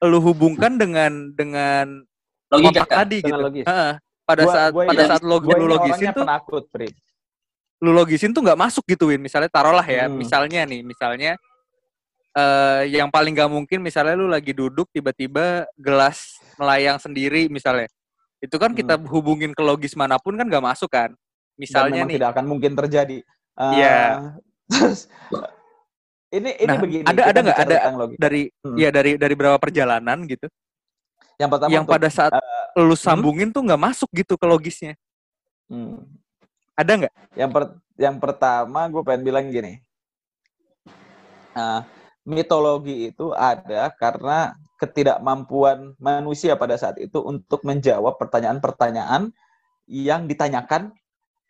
lu 0.03 0.19
hubungkan 0.21 0.77
dengan 0.77 1.33
dengan 1.33 2.05
Logika. 2.53 2.85
otak 2.85 2.89
tadi 2.93 3.19
Dengan 3.25 3.39
gitu. 3.41 3.47
logis. 3.49 3.65
Heeh. 3.67 3.95
pada 4.23 4.43
Gua- 4.47 4.55
saat 4.55 4.71
gua 4.71 4.85
pada 4.87 5.03
saat 5.05 5.23
log, 5.27 5.43
lu 5.43 5.67
logisin 5.67 6.09
tuh 6.15 6.23
penakut, 6.23 6.65
Pri. 6.71 6.89
lu 7.83 7.91
logisin 7.91 8.31
tuh 8.31 8.39
nggak 8.41 8.55
masuk 8.55 8.85
gitu 8.87 9.11
Win. 9.11 9.19
Misalnya 9.19 9.51
taruhlah 9.51 9.83
ya, 9.83 10.07
Hmm. 10.07 10.15
misalnya 10.15 10.63
nih, 10.63 10.81
misalnya 10.81 11.35
eh 12.33 12.83
yang 12.89 13.11
paling 13.11 13.35
nggak 13.35 13.51
mungkin 13.51 13.83
misalnya 13.83 14.15
lu 14.15 14.25
lagi 14.25 14.55
duduk 14.55 14.89
tiba-tiba 14.89 15.67
gelas 15.75 16.39
melayang 16.57 16.97
sendiri 16.97 17.51
misalnya. 17.51 17.91
Itu 18.39 18.57
kan 18.57 18.73
kita 18.73 18.97
hubungin 19.11 19.53
ke 19.53 19.61
logis 19.61 19.93
mana 19.95 20.17
pun 20.17 20.39
kan 20.39 20.47
nggak 20.47 20.65
masuk 20.65 20.89
kan. 20.89 21.11
Dan 21.13 21.59
Misalnya 21.59 22.01
memang 22.01 22.09
nih, 22.09 22.17
tidak 22.23 22.31
akan 22.33 22.45
mungkin 22.47 22.73
terjadi. 22.75 23.19
Eh, 23.53 23.73
Iya. 23.75 23.99
Terus 24.73 25.01
ini 26.33 26.51
ini 26.57 26.65
Nah, 26.73 26.81
begini. 26.81 27.05
ada- 27.05 27.27
ada 27.29 27.39
nggak? 27.45 27.59
Ada- 27.61 27.81
dari 28.17 28.49
Hmm. 28.65 28.77
ya 28.81 28.89
dari 28.89 29.21
dari 29.21 29.35
berapa 29.37 29.61
perjalanan 29.61 30.25
gitu. 30.25 30.49
Yang 31.37 31.51
pertama 31.53 31.71
yang 31.71 31.85
untuk- 31.85 31.95
pada 32.01 32.09
saat 32.09 32.33
lu 32.73 32.97
sambungin 32.97 33.53
tuh 33.53 33.61
nggak 33.61 33.81
masuk 33.81 34.09
gitu 34.17 34.41
ke 34.41 34.47
logisnya. 34.49 34.97
hmm, 35.69 36.01
Ada 36.73 36.93
nggak? 37.05 37.15
yang 37.37 37.51
per, 37.53 37.63
yang 38.01 38.17
pertama 38.17 38.89
gue 38.89 39.03
pengen 39.05 39.25
bilang 39.25 39.45
gini. 39.49 39.81
Nah, 41.53 41.85
mitologi 42.25 43.13
itu 43.13 43.33
ada 43.33 43.93
karena 43.93 44.57
ketidakmampuan 44.81 45.95
manusia 46.01 46.57
pada 46.57 46.75
saat 46.77 46.97
itu 46.99 47.21
untuk 47.21 47.61
menjawab 47.63 48.17
pertanyaan-pertanyaan 48.17 49.31
yang 49.87 50.25
ditanyakan 50.25 50.97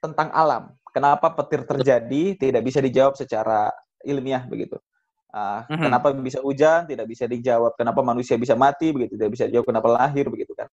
tentang 0.03 0.29
alam. 0.35 0.75
Kenapa 0.93 1.33
petir 1.33 1.65
terjadi 1.65 2.37
tidak 2.37 2.63
bisa 2.63 2.79
dijawab 2.85 3.17
secara 3.17 3.73
ilmiah 4.05 4.45
begitu. 4.45 4.77
Ah, 5.33 5.65
Mhm. 5.73 5.89
Kenapa 5.89 6.07
bisa 6.13 6.39
hujan 6.45 6.85
tidak 6.85 7.09
bisa 7.09 7.25
dijawab. 7.25 7.73
Kenapa 7.81 8.05
manusia 8.05 8.37
bisa 8.37 8.53
mati 8.53 8.93
begitu 8.93 9.17
tidak 9.17 9.33
bisa 9.33 9.49
dijawab. 9.49 9.67
Kenapa 9.73 9.89
lahir 9.89 10.29
begitu 10.29 10.53
kan. 10.53 10.69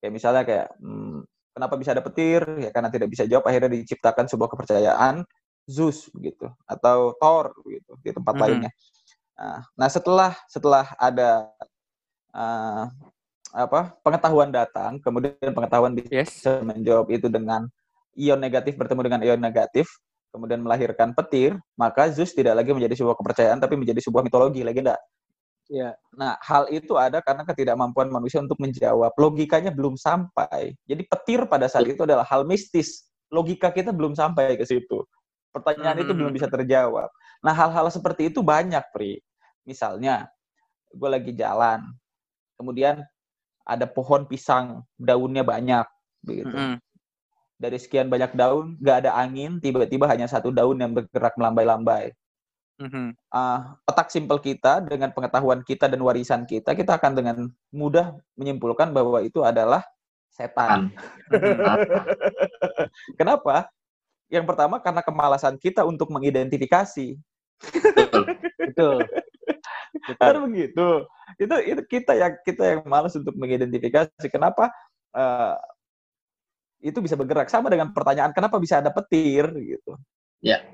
Kayak 0.00 0.12
misalnya 0.16 0.42
kayak 0.48 0.68
hmm, 0.80 1.20
kenapa 1.52 1.74
bisa 1.76 1.92
ada 1.92 2.00
petir 2.00 2.40
ya 2.56 2.70
karena 2.72 2.88
tidak 2.88 3.08
bisa 3.12 3.28
jawab 3.28 3.44
akhirnya 3.44 3.68
diciptakan 3.76 4.24
sebuah 4.32 4.48
kepercayaan 4.56 5.20
Zeus 5.68 6.08
begitu 6.16 6.48
atau 6.64 7.12
Thor 7.20 7.52
begitu 7.60 7.92
di 8.00 8.10
tempat 8.16 8.32
Mhm. 8.32 8.40
lainnya. 8.40 8.72
Nah, 9.36 9.60
nah 9.76 9.88
setelah 9.92 10.32
setelah 10.48 10.96
ada 10.96 11.52
ah, 12.32 12.88
apa 13.50 13.98
pengetahuan 14.06 14.48
datang, 14.54 15.02
kemudian 15.02 15.50
pengetahuan 15.52 15.92
Yes. 16.08 16.40
bisa 16.40 16.62
menjawab 16.62 17.10
itu 17.10 17.26
dengan 17.26 17.66
ion 18.20 18.36
negatif 18.36 18.76
bertemu 18.76 19.00
dengan 19.08 19.20
ion 19.24 19.40
negatif, 19.40 19.88
kemudian 20.30 20.60
melahirkan 20.60 21.16
petir, 21.16 21.56
maka 21.74 22.12
Zeus 22.12 22.36
tidak 22.36 22.60
lagi 22.60 22.70
menjadi 22.76 22.94
sebuah 23.00 23.16
kepercayaan 23.16 23.58
tapi 23.58 23.80
menjadi 23.80 24.04
sebuah 24.04 24.20
mitologi 24.20 24.60
legenda. 24.60 25.00
Iya. 25.70 25.94
Nah, 26.18 26.34
hal 26.42 26.66
itu 26.74 26.98
ada 26.98 27.22
karena 27.22 27.46
ketidakmampuan 27.46 28.10
manusia 28.10 28.42
untuk 28.42 28.58
menjawab. 28.58 29.14
Logikanya 29.14 29.70
belum 29.70 29.94
sampai. 29.94 30.74
Jadi 30.82 31.02
petir 31.06 31.46
pada 31.46 31.70
saat 31.70 31.86
itu 31.86 32.02
adalah 32.02 32.26
hal 32.26 32.42
mistis. 32.42 33.06
Logika 33.30 33.70
kita 33.70 33.94
belum 33.94 34.18
sampai 34.18 34.58
ke 34.58 34.66
situ. 34.66 35.06
Pertanyaan 35.54 36.02
itu 36.02 36.10
belum 36.10 36.34
bisa 36.34 36.50
terjawab. 36.50 37.06
Nah, 37.46 37.54
hal-hal 37.54 37.86
seperti 37.90 38.34
itu 38.34 38.42
banyak, 38.42 38.82
Pri. 38.90 39.22
Misalnya, 39.62 40.26
gue 40.90 41.06
lagi 41.06 41.30
jalan, 41.38 41.86
kemudian 42.58 43.06
ada 43.62 43.86
pohon 43.86 44.26
pisang, 44.26 44.82
daunnya 44.98 45.46
banyak, 45.46 45.86
begitu. 46.26 46.50
Mm-mm. 46.50 46.82
Dari 47.60 47.76
sekian 47.76 48.08
banyak 48.08 48.32
daun, 48.32 48.80
nggak 48.80 49.04
ada 49.04 49.20
angin, 49.20 49.60
tiba-tiba 49.60 50.08
hanya 50.08 50.24
satu 50.24 50.48
daun 50.48 50.80
yang 50.80 50.96
bergerak 50.96 51.36
melambai-lambai. 51.36 52.16
Uh, 52.80 53.76
otak 53.84 54.08
simpel 54.08 54.40
kita 54.40 54.80
dengan 54.80 55.12
pengetahuan 55.12 55.60
kita 55.60 55.84
dan 55.84 56.00
warisan 56.00 56.48
kita, 56.48 56.72
kita 56.72 56.96
akan 56.96 57.12
dengan 57.12 57.36
mudah 57.68 58.16
menyimpulkan 58.40 58.88
bahwa 58.96 59.20
itu 59.20 59.44
adalah 59.44 59.84
setan. 60.32 60.88
Kenapa? 63.20 63.68
Yang 64.32 64.44
pertama 64.48 64.80
karena 64.80 65.04
kemalasan 65.04 65.60
kita 65.60 65.84
untuk 65.84 66.08
mengidentifikasi. 66.08 67.20
Betul. 67.92 68.24
Betul. 68.56 70.40
Begitu. 70.48 70.88
Itu 71.36 71.54
itu 71.60 71.82
kita 71.84 72.16
yang 72.16 72.32
kita 72.48 72.62
yang 72.64 72.82
malas 72.88 73.12
untuk 73.12 73.36
mengidentifikasi. 73.36 74.24
Kenapa 74.32 74.72
uh, 75.12 75.60
itu 76.80 76.98
bisa 77.04 77.14
bergerak 77.14 77.52
sama 77.52 77.68
dengan 77.68 77.92
pertanyaan 77.92 78.32
kenapa 78.32 78.56
bisa 78.56 78.80
ada 78.80 78.88
petir 78.88 79.46
gitu. 79.60 79.96
Ya. 80.40 80.64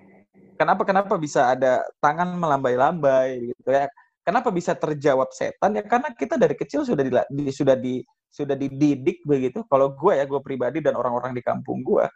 Kenapa 0.56 0.86
kenapa 0.86 1.14
bisa 1.20 1.52
ada 1.52 1.84
tangan 2.00 2.32
melambai-lambai 2.38 3.52
gitu 3.52 3.68
ya. 3.70 3.90
Kenapa 4.26 4.50
bisa 4.50 4.74
terjawab 4.74 5.30
setan 5.30 5.76
ya 5.78 5.82
karena 5.86 6.10
kita 6.10 6.34
dari 6.34 6.54
kecil 6.58 6.82
sudah 6.82 7.02
di, 7.06 7.12
di- 7.30 7.54
sudah 7.54 7.76
di 7.78 8.00
sudah 8.26 8.56
dididik 8.58 9.22
begitu. 9.26 9.62
Kalau 9.70 9.94
gue 9.94 10.18
ya 10.18 10.24
gue 10.26 10.40
pribadi 10.42 10.78
dan 10.82 10.94
orang-orang 10.98 11.34
di 11.34 11.42
kampung 11.44 11.82
gue, 11.86 12.06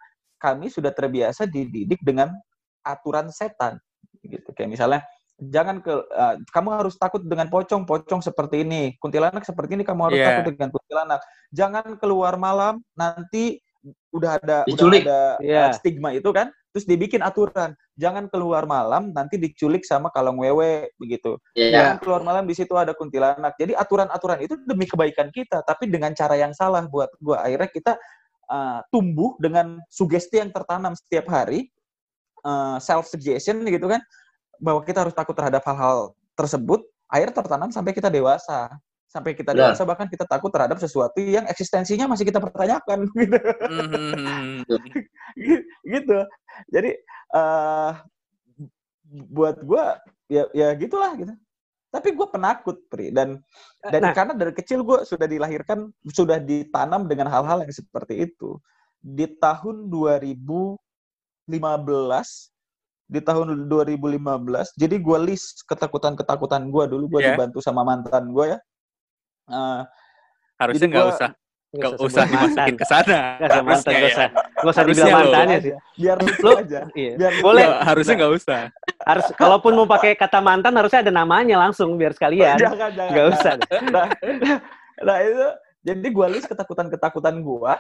kami 0.40 0.70
sudah 0.70 0.90
terbiasa 0.90 1.46
dididik 1.46 2.02
dengan 2.02 2.34
aturan 2.82 3.30
setan 3.30 3.78
gitu. 4.24 4.50
Kayak 4.56 4.70
misalnya 4.74 5.00
jangan 5.40 5.80
ke 5.80 5.92
eh, 5.96 6.34
kamu 6.50 6.68
harus 6.82 6.94
takut 6.98 7.22
dengan 7.24 7.48
pocong, 7.48 7.86
pocong 7.86 8.20
seperti 8.20 8.66
ini, 8.66 8.96
kuntilanak 9.00 9.46
seperti 9.46 9.78
ini 9.78 9.84
kamu 9.86 10.00
harus 10.10 10.18
Iya. 10.18 10.26
takut 10.34 10.44
dengan 10.52 10.70
kuntilanak. 10.74 11.20
Jangan 11.54 11.84
keluar 12.00 12.34
malam 12.40 12.82
nanti 12.98 13.60
udah 14.12 14.36
ada 14.40 14.58
Diculik. 14.68 15.08
udah 15.08 15.40
ada 15.40 15.44
Iya. 15.44 15.64
eh, 15.68 15.72
stigma 15.72 16.12
itu 16.12 16.28
kan, 16.36 16.52
terus 16.72 16.84
dibikin 16.84 17.24
aturan 17.24 17.72
jangan 17.96 18.28
keluar 18.28 18.68
malam 18.68 19.12
nanti 19.16 19.40
diculik 19.40 19.84
sama 19.88 20.12
kalong 20.12 20.36
wewe 20.40 20.92
begitu. 21.00 21.40
Iya. 21.56 21.72
Jangan 21.72 21.96
keluar 22.04 22.20
malam 22.24 22.44
di 22.44 22.54
situ 22.56 22.72
ada 22.76 22.92
kuntilanak. 22.92 23.56
Jadi 23.56 23.72
aturan-aturan 23.72 24.40
itu 24.44 24.54
demi 24.68 24.84
kebaikan 24.84 25.32
kita, 25.32 25.64
tapi 25.64 25.88
dengan 25.88 26.12
cara 26.12 26.36
yang 26.36 26.52
salah 26.52 26.84
buat 26.88 27.08
gua. 27.20 27.44
Akhirnya 27.44 27.68
kita 27.72 27.92
uh, 28.48 28.80
tumbuh 28.92 29.36
dengan 29.40 29.80
sugesti 29.88 30.40
yang 30.40 30.52
tertanam 30.52 30.92
setiap 30.92 31.28
hari, 31.28 31.68
self 32.80 33.04
suggestion 33.08 33.60
gitu 33.68 33.84
kan, 33.88 34.00
bahwa 34.60 34.80
kita 34.84 35.04
harus 35.04 35.12
takut 35.12 35.36
terhadap 35.36 35.60
hal-hal 35.64 36.16
tersebut. 36.36 36.80
Akhirnya 37.10 37.36
tertanam 37.36 37.68
sampai 37.72 37.92
kita 37.92 38.08
dewasa. 38.08 38.70
Sampai 39.10 39.34
kita 39.34 39.50
Benar. 39.50 39.74
dewasa 39.74 39.82
bahkan 39.82 40.06
kita 40.06 40.22
takut 40.22 40.54
terhadap 40.54 40.78
sesuatu 40.78 41.18
yang 41.18 41.42
eksistensinya 41.50 42.06
masih 42.06 42.22
kita 42.22 42.38
pertanyakan 42.38 43.10
gitu. 43.18 43.34
Mhm. 43.66 44.62
gitu. 45.98 46.18
Jadi 46.70 46.90
eh 47.30 47.92
buat 49.26 49.58
gua 49.66 49.98
ya 50.30 50.46
ya 50.54 50.70
gitulah 50.78 51.18
gitu. 51.18 51.34
Tapi 51.90 52.14
gue 52.14 52.22
penakut, 52.30 52.86
Pri. 52.86 53.10
Dan 53.10 53.42
dan 53.82 53.98
Nah. 53.98 54.14
karena 54.14 54.30
dari 54.30 54.54
kecil 54.54 54.86
gue 54.86 55.02
sudah 55.02 55.26
dilahirkan, 55.26 55.90
sudah 56.06 56.38
ditanam 56.38 57.10
dengan 57.10 57.26
hal-hal 57.26 57.66
yang 57.66 57.74
seperti 57.74 58.30
itu. 58.30 58.62
Di 59.02 59.26
tahun 59.26 59.90
2015, 59.90 60.70
di 63.10 63.18
tahun 63.18 63.66
2015, 63.66 64.70
jadi 64.78 65.02
gue 65.02 65.18
list 65.26 65.66
ketakutan-ketakutan 65.66 66.70
gue 66.70 66.84
dulu. 66.86 67.18
Gue 67.18 67.26
Iya. 67.26 67.34
dibantu 67.34 67.58
sama 67.58 67.82
mantan 67.82 68.30
gue 68.30 68.54
ya. 68.54 68.58
Eh, 69.50 69.82
Harusnya 70.56 70.86
nggak 70.86 71.04
gua- 71.04 71.14
usah 71.14 71.30
Nggak 71.70 72.02
usah 72.02 72.24
dimasukin 72.26 72.74
ke 72.74 72.82
sana. 72.82 73.18
Nggak 73.38 73.46
usah 73.46 73.62
mantan, 73.62 73.70
Harusnya 73.70 73.92
nggak 73.94 74.02
ya. 74.02 74.10
usah. 74.10 74.28
Nggak 74.34 74.72
usah 74.74 74.82
dibilang 74.82 75.10
mantannya 75.14 75.58
sih. 75.62 75.72
biar 75.94 76.16
lucu 76.18 76.42
Lu- 76.42 76.58
aja. 76.58 76.80
Iya. 76.90 77.12
Biar 77.14 77.32
Boleh. 77.38 77.62
Nggak, 77.62 77.80
harusnya 77.86 78.14
nggak 78.18 78.32
usah. 78.34 78.60
Harus 79.00 79.26
kalaupun 79.38 79.72
mau 79.78 79.86
pakai 79.86 80.10
kata 80.18 80.38
mantan 80.42 80.74
harusnya 80.74 81.00
ada 81.00 81.12
namanya 81.14 81.56
langsung 81.62 81.94
biar 81.94 82.10
sekalian. 82.10 82.58
Jangan, 82.58 82.90
jangan. 82.90 83.10
Nggak 83.14 83.26
usah. 83.30 83.52
nah, 83.86 84.06
nah 84.98 85.16
itu 85.22 85.46
jadi 85.80 86.08
gue 86.10 86.26
list 86.34 86.46
ketakutan-ketakutan 86.50 87.38
gue 87.38 87.72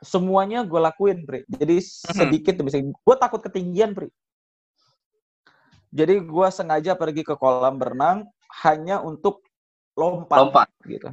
semuanya 0.00 0.62
gue 0.62 0.80
lakuin 0.80 1.22
Pri 1.22 1.42
jadi 1.46 1.76
sedikit 1.84 2.58
demi 2.58 2.70
sedikit 2.70 2.96
gue 2.96 3.16
takut 3.18 3.38
ketinggian 3.38 3.92
Pri 3.92 4.08
jadi 5.92 6.18
gue 6.18 6.46
sengaja 6.48 6.96
pergi 6.96 7.22
ke 7.22 7.36
kolam 7.36 7.76
berenang 7.76 8.24
hanya 8.64 8.98
untuk 8.98 9.44
lompat, 9.94 10.38
Lompat. 10.40 10.68
gitu 10.88 11.08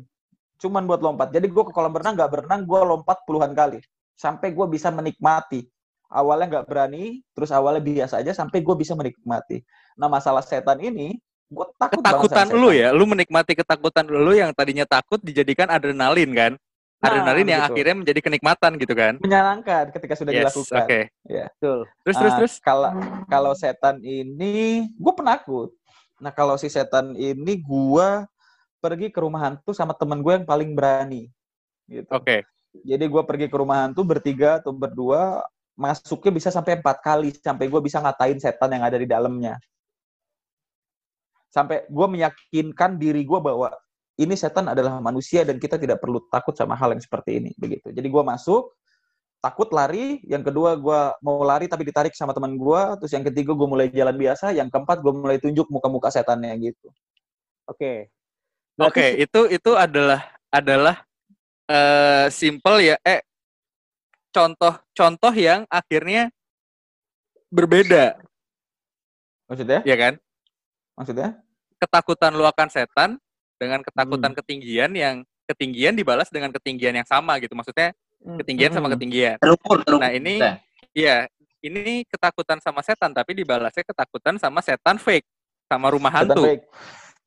cuman 0.59 0.83
buat 0.83 0.99
lompat 0.99 1.31
jadi 1.31 1.47
gue 1.47 1.63
ke 1.67 1.71
kolam 1.71 1.91
berenang 1.91 2.19
nggak 2.19 2.31
berenang 2.31 2.61
gue 2.67 2.79
lompat 2.83 3.23
puluhan 3.23 3.55
kali 3.55 3.79
sampai 4.19 4.51
gue 4.51 4.65
bisa 4.67 4.91
menikmati 4.91 5.63
awalnya 6.11 6.59
nggak 6.59 6.65
berani 6.67 7.23
terus 7.31 7.47
awalnya 7.55 7.79
biasa 7.79 8.19
aja 8.19 8.35
sampai 8.35 8.59
gue 8.59 8.75
bisa 8.75 8.91
menikmati 8.91 9.63
nah 9.95 10.11
masalah 10.11 10.43
setan 10.43 10.79
ini 10.83 11.15
gue 11.49 11.65
takut 11.81 12.03
banget 12.03 12.27
Ketakutan 12.29 12.47
lu 12.53 12.69
ya, 12.69 12.93
lu 12.93 13.09
menikmati 13.09 13.57
ketakutan 13.57 14.05
lu 14.05 14.37
yang 14.37 14.53
tadinya 14.53 14.85
takut 14.85 15.17
dijadikan 15.17 15.65
adrenalin 15.73 16.29
kan? 16.29 16.53
Nah, 17.01 17.05
Adrenalin 17.09 17.47
yang 17.47 17.61
begitu. 17.65 17.73
akhirnya 17.73 17.95
menjadi 18.05 18.19
kenikmatan 18.21 18.71
gitu 18.77 18.93
kan? 18.93 19.13
menyenangkan 19.17 19.89
ketika 19.89 20.13
sudah 20.13 20.29
yes, 20.29 20.51
dilakukan. 20.51 20.77
oke. 20.85 20.99
Betul. 21.25 21.79
Terus 22.05 22.15
terus 22.21 22.29
Ah, 22.29 22.37
terus. 22.37 22.53
Kalau 22.61 22.91
kalau 23.25 23.53
setan 23.57 23.97
ini, 24.05 24.85
gue 24.93 25.13
penakut. 25.17 25.73
Nah 26.21 26.29
kalau 26.29 26.53
si 26.59 26.69
setan 26.69 27.17
ini, 27.17 27.57
gue 27.57 28.09
pergi 28.79 29.11
ke 29.11 29.19
rumah 29.19 29.51
hantu 29.51 29.75
sama 29.75 29.93
temen 29.93 30.23
gue 30.23 30.33
yang 30.41 30.47
paling 30.47 30.71
berani. 30.73 31.27
Gitu. 31.85 32.09
Oke. 32.09 32.47
Jadi 32.85 33.05
gue 33.05 33.23
pergi 33.25 33.45
ke 33.51 33.55
rumah 33.59 33.85
hantu 33.85 34.07
bertiga 34.07 34.63
atau 34.63 34.71
berdua, 34.71 35.43
masuknya 35.75 36.31
bisa 36.31 36.49
sampai 36.49 36.79
empat 36.79 37.03
kali 37.03 37.33
sampai 37.35 37.65
gue 37.67 37.81
bisa 37.81 37.99
ngatain 37.99 38.37
setan 38.37 38.71
yang 38.71 38.83
ada 38.85 38.97
di 38.99 39.07
dalamnya. 39.09 39.57
Sampai 41.49 41.87
gue 41.89 42.07
meyakinkan 42.07 43.01
diri 43.01 43.25
gue 43.25 43.39
bahwa 43.41 43.73
ini 44.19 44.35
setan 44.35 44.69
adalah 44.69 44.99
manusia 44.99 45.47
dan 45.47 45.57
kita 45.57 45.79
tidak 45.79 46.03
perlu 46.03 46.21
takut 46.29 46.53
sama 46.53 46.75
hal 46.75 46.93
yang 46.93 47.01
seperti 47.01 47.39
ini 47.41 47.51
begitu. 47.55 47.89
Jadi 47.89 48.05
gue 48.05 48.23
masuk, 48.23 48.75
takut 49.39 49.71
lari, 49.71 50.19
yang 50.27 50.43
kedua 50.43 50.75
gue 50.75 50.99
mau 51.23 51.41
lari 51.41 51.71
tapi 51.71 51.87
ditarik 51.87 52.11
sama 52.13 52.35
teman 52.35 52.59
gue, 52.59 52.81
terus 52.99 53.11
yang 53.15 53.23
ketiga 53.23 53.55
gue 53.55 53.67
mulai 53.67 53.87
jalan 53.89 54.13
biasa, 54.19 54.51
yang 54.51 54.67
keempat 54.67 54.99
gue 54.99 55.13
mulai 55.15 55.39
tunjuk 55.39 55.71
muka-muka 55.71 56.11
setannya 56.11 56.53
gitu. 56.59 56.91
Oke. 57.65 58.11
Oke, 58.79 59.19
Berarti 59.19 59.27
itu 59.27 59.41
itu 59.51 59.71
adalah 59.75 60.21
adalah 60.47 60.95
eh 61.67 62.31
simple 62.31 62.79
ya 62.79 62.95
eh 63.03 63.21
contoh-contoh 64.31 65.33
yang 65.35 65.67
akhirnya 65.67 66.31
berbeda, 67.51 68.15
Maksudnya? 69.49 69.81
ya 69.83 69.95
kan? 69.97 70.13
Maksudnya? 70.95 71.29
Ketakutan 71.81 72.31
lu 72.37 72.45
akan 72.45 72.67
setan 72.71 73.09
dengan 73.59 73.83
Hmm. 73.83 73.87
ketakutan 73.91 74.31
ketinggian 74.37 74.91
yang 74.95 75.15
ketinggian 75.49 75.97
dibalas 75.97 76.29
dengan 76.31 76.53
ketinggian 76.55 76.95
yang 76.95 77.07
sama 77.09 77.35
gitu. 77.41 77.51
Maksudnya 77.57 77.91
ketinggian 78.39 78.71
sama 78.71 78.87
Hmm. 78.87 78.95
ketinggian. 78.95 79.35
Terukur, 79.41 79.83
terukur. 79.83 80.05
Nah, 80.07 80.13
ini 80.15 80.39
Iya, 80.89 81.29
ini 81.61 82.01
ketakutan 82.09 82.57
sama 82.65 82.81
setan 82.81 83.13
tapi 83.13 83.37
dibalasnya 83.37 83.85
ketakutan 83.85 84.41
sama 84.41 84.57
setan 84.63 84.97
fake 84.97 85.27
sama 85.69 85.93
rumah 85.93 86.09
Setan 86.09 86.33
hantu. 86.33 86.43
fake. 86.49 86.65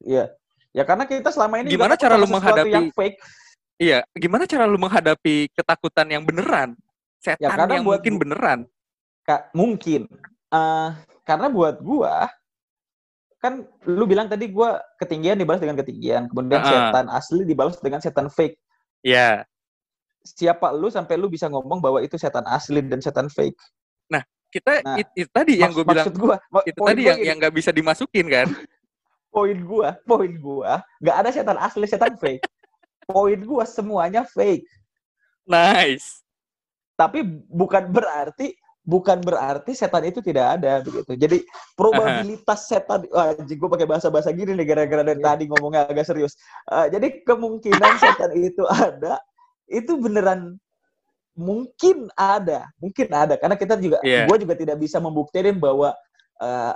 Iya. 0.03 0.25
Ya 0.73 0.89
karena 0.89 1.05
kita 1.05 1.29
selama 1.29 1.61
ini 1.61 1.69
Gimana 1.69 1.95
cara 1.95 2.17
lu 2.17 2.25
menghadapi- 2.25 2.73
yang 2.73 2.89
fake? 2.93 3.17
Iya, 3.77 3.99
gimana 4.17 4.45
cara 4.49 4.65
lu 4.65 4.79
menghadapi 4.81 5.53
ketakutan 5.53 6.07
yang 6.09 6.25
beneran? 6.25 6.73
Setan 7.21 7.39
Ya, 7.41 7.49
karena 7.53 7.77
yang 7.77 7.85
buat 7.85 8.01
mungkin 8.01 8.15
gua- 8.17 8.23
beneran. 8.25 8.59
Kak, 9.23 9.43
mungkin. 9.55 10.01
Eh, 10.53 10.89
karena 11.23 11.47
buat 11.53 11.77
gua 11.81 12.27
kan 13.39 13.67
lu 13.85 14.07
bilang 14.07 14.31
tadi 14.31 14.47
gua 14.49 14.79
ketinggian 14.97 15.35
dibalas 15.35 15.59
dengan 15.59 15.75
ketinggian, 15.77 16.31
kemudian 16.31 16.63
Ah. 16.63 16.69
setan 16.69 17.07
asli 17.11 17.43
dibalas 17.43 17.77
dengan 17.83 17.99
setan 17.99 18.31
fake. 18.31 18.55
Iya. 19.03 19.45
Siapa 20.23 20.71
lu 20.71 20.87
sampai 20.89 21.19
lu 21.19 21.27
bisa 21.27 21.51
ngomong 21.51 21.83
bahwa 21.83 21.99
itu 21.99 22.15
setan 22.15 22.47
asli 22.47 22.79
dan 22.87 23.03
setan 23.03 23.27
fake? 23.29 23.59
Kita 24.53 24.85
Nah, 24.85 25.01
it- 25.01 25.09
itu 25.17 25.31
tadi 25.33 25.57
yang 25.65 25.73
gue 25.73 25.81
bilang 25.81 26.05
maksud 26.05 26.17
gua, 26.21 26.37
itu 26.69 26.77
tadi 26.77 27.01
gua 27.01 27.09
yang 27.09 27.17
gini, 27.17 27.25
yang 27.25 27.37
nggak 27.41 27.55
bisa 27.57 27.73
dimasukin 27.73 28.29
kan? 28.29 28.45
poin 29.33 29.59
gua, 29.65 29.97
poin 30.05 30.33
gua, 30.37 30.85
nggak 31.01 31.17
ada 31.17 31.31
setan 31.33 31.59
asli, 31.59 31.89
setan 31.89 32.15
fake. 32.21 32.45
poin 33.09 33.41
gua 33.43 33.65
semuanya 33.67 34.23
fake. 34.29 34.63
Nice. 35.49 36.23
Tapi 36.95 37.25
bukan 37.51 37.91
berarti 37.91 38.55
bukan 38.83 39.23
berarti 39.23 39.73
setan 39.79 40.03
itu 40.07 40.19
tidak 40.19 40.59
ada 40.59 40.83
begitu. 40.83 41.15
Jadi 41.15 41.39
probabilitas 41.79 42.67
setan 42.71 43.07
wah 43.11 43.31
gue 43.35 43.69
pakai 43.71 43.87
bahasa-bahasa 43.87 44.35
gini 44.35 44.59
nih 44.59 44.67
gara-gara 44.67 45.03
dari 45.07 45.23
Iya. 45.23 45.27
tadi 45.35 45.45
ngomongnya 45.51 45.87
agak 45.87 46.07
serius. 46.07 46.35
Eh, 46.71 46.91
jadi 46.91 47.23
kemungkinan 47.23 47.93
setan 47.99 48.31
itu 48.35 48.63
ada 48.67 49.23
itu 49.71 49.95
beneran 49.97 50.59
mungkin 51.33 52.13
ada, 52.13 52.69
mungkin 52.77 53.09
ada 53.09 53.39
karena 53.41 53.57
kita 53.57 53.79
juga 53.81 53.99
Iya. 54.05 54.27
gue 54.29 54.37
juga 54.43 54.55
tidak 54.59 54.77
bisa 54.83 54.99
membuktikan 54.99 55.57
bahwa 55.63 55.95
eh, 56.43 56.75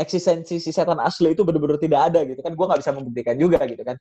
eksistensi 0.00 0.56
si 0.56 0.72
setan 0.72 0.96
asli 0.98 1.36
itu 1.36 1.44
benar-benar 1.44 1.76
tidak 1.76 2.00
ada 2.08 2.24
gitu 2.24 2.40
kan. 2.40 2.56
Gue 2.56 2.66
nggak 2.66 2.80
bisa 2.80 2.92
membuktikan 2.96 3.36
juga 3.36 3.60
gitu 3.68 3.82
kan. 3.84 3.96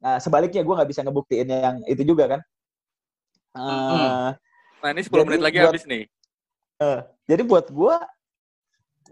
Nah 0.00 0.16
sebaliknya 0.18 0.64
gue 0.64 0.74
nggak 0.74 0.90
bisa 0.90 1.00
ngebuktiin 1.04 1.48
yang 1.48 1.76
itu 1.84 2.02
juga 2.02 2.24
kan. 2.36 2.40
Eh, 3.54 4.30
Nah, 4.84 4.92
ini 4.92 5.00
10 5.00 5.16
Jadi 5.16 5.28
menit 5.32 5.40
lagi 5.40 5.56
buat- 5.64 5.68
habis 5.72 5.84
nih. 5.88 6.04
jadi 7.24 7.42
buat 7.48 7.66
gue 7.72 7.96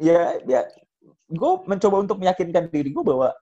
ya 0.05 0.37
ya 0.45 0.61
gue 1.33 1.53
mencoba 1.65 1.97
untuk 2.05 2.21
meyakinkan 2.21 2.69
diri 2.69 2.93
gue 2.93 3.01
bahwa 3.01 3.33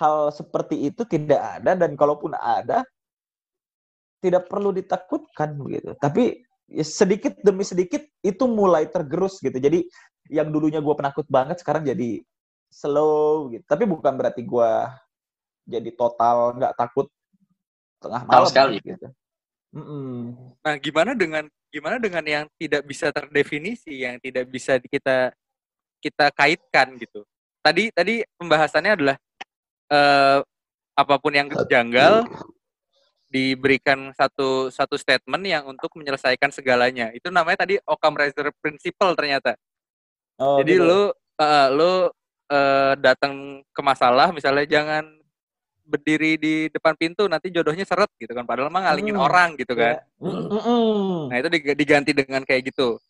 hal 0.00 0.32
seperti 0.32 0.88
itu 0.88 1.04
tidak 1.04 1.36
ada 1.60 1.76
dan 1.76 1.92
kalaupun 1.92 2.32
ada 2.32 2.80
tidak 4.24 4.48
perlu 4.48 4.72
ditakutkan 4.72 5.60
begitu 5.60 5.92
tapi 6.00 6.40
ya 6.72 6.80
sedikit 6.80 7.36
demi 7.44 7.68
sedikit 7.68 8.00
itu 8.24 8.44
mulai 8.48 8.88
tergerus 8.88 9.36
gitu. 9.44 9.60
Jadi 9.60 9.84
yang 10.28 10.48
dulunya 10.52 10.78
gue 10.78 10.94
penakut 10.94 11.26
banget 11.28 11.60
sekarang 11.60 11.84
jadi 11.84 12.22
slow 12.68 13.52
gitu 13.52 13.64
tapi 13.64 13.88
bukan 13.88 14.12
berarti 14.12 14.44
gue 14.44 14.70
jadi 15.68 15.90
total 15.96 16.56
nggak 16.56 16.76
takut 16.76 17.08
tengah 18.00 18.22
malam 18.24 18.48
sekali. 18.48 18.80
gitu 18.80 19.08
Mm-mm. 19.68 20.32
Nah, 20.64 20.74
gimana 20.80 21.12
dengan 21.12 21.44
gimana 21.68 22.00
dengan 22.00 22.24
yang 22.24 22.44
tidak 22.56 22.88
bisa 22.88 23.12
terdefinisi, 23.12 24.00
yang 24.00 24.16
tidak 24.16 24.48
bisa 24.48 24.80
kita 24.80 25.28
kita 26.00 26.32
kaitkan 26.32 26.96
gitu. 26.96 27.20
Tadi 27.60 27.92
tadi 27.92 28.24
pembahasannya 28.40 28.92
adalah 28.96 29.16
eh, 29.92 30.40
apa 30.96 31.14
pun 31.20 31.32
yang 31.36 31.52
janggal 31.68 32.24
diberikan 33.28 34.08
satu 34.16 34.72
satu 34.72 34.96
statement 34.96 35.44
yang 35.44 35.68
untuk 35.68 35.92
menyelesaikan 36.00 36.48
segalanya. 36.48 37.12
Itu 37.12 37.28
namanya 37.28 37.68
tadi 37.68 37.76
Occam 37.84 38.16
Razor 38.16 38.48
Principle 38.64 39.12
ternyata. 39.12 39.52
Oh, 40.38 40.62
Jadi 40.62 40.78
gitu. 40.78 40.86
lu 40.86 41.00
eh, 41.38 41.68
lu 41.74 41.92
eh, 42.48 42.92
datang 42.98 43.34
ke 43.68 43.80
masalah 43.82 44.30
misalnya 44.30 44.64
jangan 44.64 45.04
berdiri 45.82 46.36
di 46.36 46.54
depan 46.68 46.92
pintu 46.94 47.24
nanti 47.26 47.48
jodohnya 47.48 47.80
seret 47.82 48.12
gitu 48.20 48.30
kan 48.36 48.44
padahal 48.44 48.68
mah 48.68 48.86
ngalingin 48.86 49.16
Hmm, 49.16 49.24
orang 49.24 49.48
gitu 49.56 49.72
kan. 49.72 49.96
Ya. 49.96 50.04
Mm-mm. 50.20 51.32
Nah 51.32 51.36
itu 51.40 51.48
dig- 51.48 51.76
diganti 51.76 52.12
dengan 52.12 52.44
kayak 52.44 52.68
gitu. 52.68 53.00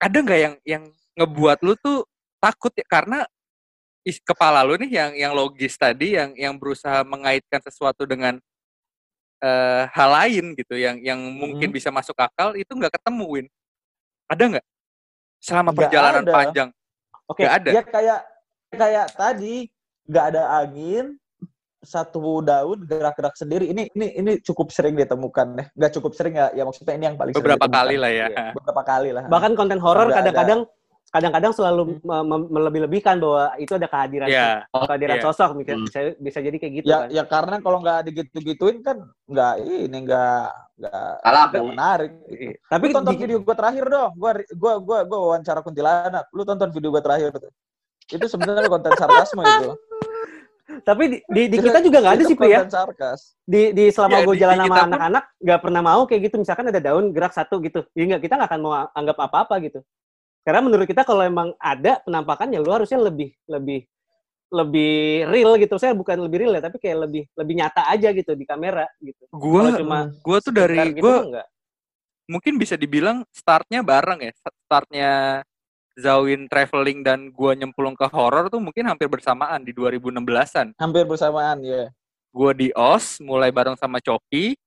Ada 0.00 0.18
nggak 0.18 0.40
yang 0.40 0.54
yang 0.64 0.82
ngebuat 1.14 1.60
lu 1.62 1.76
tuh 1.76 2.02
takut 2.40 2.72
ya 2.74 2.84
karena 2.88 3.22
is, 4.02 4.18
kepala 4.20 4.64
lu 4.64 4.74
nih 4.80 4.90
yang 4.90 5.10
yang 5.14 5.32
logis 5.32 5.76
tadi 5.76 6.16
yang 6.16 6.32
yang 6.34 6.56
berusaha 6.56 7.04
mengaitkan 7.04 7.60
sesuatu 7.60 8.08
dengan 8.08 8.40
eh, 9.44 9.84
hal 9.92 10.10
lain 10.24 10.56
gitu 10.56 10.74
yang 10.80 10.96
yang 11.04 11.20
mungkin 11.20 11.68
Hmm. 11.70 11.76
bisa 11.76 11.92
masuk 11.92 12.16
akal 12.16 12.56
itu 12.56 12.72
nggak 12.72 12.96
ketemu 12.96 13.24
Win. 13.28 13.46
Ada 14.32 14.44
nggak? 14.56 14.66
Selama 15.44 15.70
Nggak 15.70 15.78
perjalanan 15.84 16.22
ada. 16.24 16.32
panjang. 16.32 16.68
Oke, 17.24 17.42
Nggak 17.44 17.54
ada. 17.54 17.70
ya 17.70 17.82
kayak 17.84 18.20
kayak 18.72 19.06
tadi 19.12 19.56
nggak 20.04 20.24
ada 20.26 20.42
angin, 20.58 21.06
satu 21.80 22.40
daun 22.40 22.80
gerak-gerak 22.82 23.36
sendiri 23.36 23.68
ini 23.68 23.92
ini 23.92 24.06
ini 24.14 24.32
cukup 24.40 24.72
sering 24.72 24.96
ditemukan 24.96 25.46
ya 25.52 25.64
nggak 25.70 25.92
cukup 25.92 26.16
sering 26.16 26.32
ya 26.32 26.48
ya 26.50 26.64
maksudnya 26.64 26.96
ini 26.96 27.04
yang 27.06 27.16
paling 27.16 27.36
sering 27.36 27.44
Beberapa 27.44 27.68
ditemukan. 27.68 27.84
kali 27.84 27.94
lah 28.00 28.10
ya. 28.10 28.26
Iya, 28.26 28.46
beberapa 28.56 28.82
kali 28.82 29.10
lah 29.12 29.22
Bahkan 29.28 29.52
konten 29.52 29.78
horor 29.78 30.08
ada- 30.08 30.32
kadang-kadang 31.14 31.54
selalu 31.54 32.02
me- 32.02 32.50
melebih-lebihkan 32.50 33.22
bahwa 33.22 33.54
itu 33.56 33.70
ada 33.70 33.86
kehadiran 33.86 34.26
Iya. 34.26 34.66
kehadiran 34.66 35.16
iya. 35.16 35.22
sosok 35.22 35.50
mungkin 35.54 35.74
Hmm. 35.78 35.86
bisa 35.86 35.98
bisa 36.18 36.38
jadi 36.42 36.56
kayak 36.58 36.72
gitu 36.74 36.86
ya 36.90 36.98
kan. 36.98 37.08
ya 37.08 37.22
karena 37.22 37.56
kalau 37.62 37.78
nggak 37.78 37.98
digitu-gituin 38.10 38.82
kan 38.82 38.96
nggak 39.24 39.52
ini 39.62 39.98
nggak 40.02 40.46
nggak 40.74 41.12
nggak 41.22 41.64
menarik 41.70 42.12
gitu. 42.26 42.34
Iya. 42.50 42.54
Tapi 42.66 42.84
lu 42.84 42.92
tonton 42.92 43.14
di- 43.14 43.20
video 43.22 43.38
gue 43.38 43.54
terakhir 43.54 43.84
dong 43.86 44.10
gua 44.18 44.30
gua 44.52 44.72
gua 44.82 44.98
gua 45.06 45.18
wawancara 45.22 45.62
kuntilanak 45.62 46.24
lu 46.28 46.42
tonton 46.42 46.68
video 46.68 46.90
gue 46.90 47.00
terakhir 47.00 47.30
itu 48.04 48.26
sebenarnya 48.26 48.66
konten 48.66 48.92
sarkasme 48.98 49.40
itu 49.40 49.70
tapi 50.88 51.02
di, 51.06 51.18
di, 51.24 51.42
di 51.46 51.56
kita 51.62 51.78
juga 51.78 52.02
nggak 52.02 52.14
ada 52.18 52.24
sih 52.26 52.34
Pri, 52.34 52.50
ya. 52.50 52.60
sarkas 52.66 53.38
Di 53.44 53.70
di 53.70 53.88
selama 53.88 54.18
Ya, 54.18 54.26
gue 54.26 54.36
jalan 54.36 54.56
sama 54.58 54.76
anak-anak 54.82 55.24
nggak 55.38 55.60
pernah 55.60 55.80
mau 55.80 56.02
kayak 56.04 56.20
gitu. 56.26 56.36
Misalkan 56.40 56.66
ada 56.66 56.80
daun 56.80 57.12
gerak 57.12 57.30
satu 57.30 57.60
gitu, 57.60 57.84
ya 57.92 58.02
nggak 58.08 58.24
kita 58.24 58.34
nggak 58.34 58.48
akan 58.48 58.60
mau 58.64 58.72
anggap 58.90 59.16
apa-apa 59.20 59.60
gitu. 59.60 59.84
Karena 60.44 60.60
menurut 60.60 60.84
kita 60.84 61.08
kalau 61.08 61.24
emang 61.24 61.56
ada 61.56 62.04
penampakannya 62.04 62.60
lu 62.60 62.68
harusnya 62.68 63.00
lebih 63.00 63.32
lebih 63.48 63.88
lebih 64.52 65.26
real 65.32 65.56
gitu. 65.56 65.80
Saya 65.80 65.96
bukan 65.96 66.20
lebih 66.20 66.44
real 66.44 66.54
ya, 66.54 66.62
tapi 66.68 66.76
kayak 66.78 67.08
lebih 67.08 67.24
lebih 67.32 67.54
nyata 67.58 67.88
aja 67.88 68.12
gitu 68.12 68.36
di 68.36 68.44
kamera 68.44 68.84
gitu. 69.00 69.24
Gua 69.32 69.72
Kalau 69.72 69.80
cuma 69.80 69.98
gua 70.20 70.38
tuh 70.44 70.52
dari 70.52 70.78
gitu 70.92 71.00
gua 71.00 71.16
mah 71.16 71.26
nggak. 71.32 71.48
mungkin 72.28 72.54
bisa 72.60 72.76
dibilang 72.76 73.24
startnya 73.32 73.80
bareng 73.80 74.20
ya. 74.20 74.32
Startnya 74.68 75.10
Zawin 75.94 76.50
traveling 76.50 77.00
dan 77.00 77.32
gua 77.32 77.56
nyemplung 77.56 77.96
ke 77.96 78.04
horor 78.12 78.52
tuh 78.52 78.60
mungkin 78.60 78.84
hampir 78.84 79.08
bersamaan 79.08 79.62
di 79.64 79.72
2016-an. 79.72 80.74
hampir 80.74 81.06
bersamaan 81.06 81.62
ya 81.62 81.86
Gua 82.34 82.50
di 82.50 82.74
OS 82.74 83.22
mulai 83.22 83.54
bareng 83.54 83.78
sama 83.78 84.02
Coki, 84.02 84.58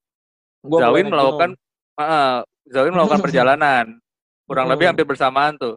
Gua 0.64 0.88
Zawin 0.88 1.06
melakukan 1.06 1.52
eh, 2.00 2.40
Zawin 2.72 2.92
melakukan 2.96 3.20
perjalanan. 3.28 4.00
Kurang 4.48 4.66
Hmm. 4.66 4.72
lebih 4.72 4.86
hampir 4.88 5.04
bersamaan 5.04 5.54
tuh. 5.54 5.76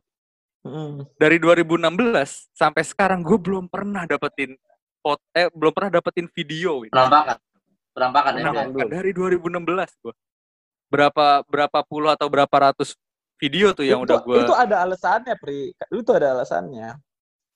gunung. 0.62 1.04
Mm. 1.04 1.10
Dari 1.18 1.38
2016 1.42 2.48
sampai 2.54 2.86
sekarang 2.86 3.20
gue 3.20 3.34
belum 3.36 3.66
pernah 3.66 4.06
dapetin 4.06 4.54
pot 5.02 5.18
eh 5.34 5.50
belum 5.50 5.74
pernah 5.74 5.90
dapetin 5.98 6.30
video 6.32 6.86
Win. 6.86 6.94
Penampakan. 6.94 7.38
Penampakan 7.92 8.32
ya. 8.32 8.42
Penampakan 8.46 8.88
dari 8.88 9.12
2016 9.12 9.90
gue. 10.00 10.14
Berapa 10.88 11.42
berapa 11.50 11.80
puluh 11.84 12.14
atau 12.14 12.30
berapa 12.30 12.56
ratus 12.72 12.94
video 13.42 13.74
tuh 13.74 13.82
yang 13.82 14.06
itu, 14.06 14.14
udah 14.14 14.20
gue 14.22 14.38
itu 14.46 14.54
ada 14.54 14.86
alasannya 14.86 15.34
pri 15.42 15.74
itu 15.74 16.12
ada 16.14 16.38
alasannya 16.38 16.94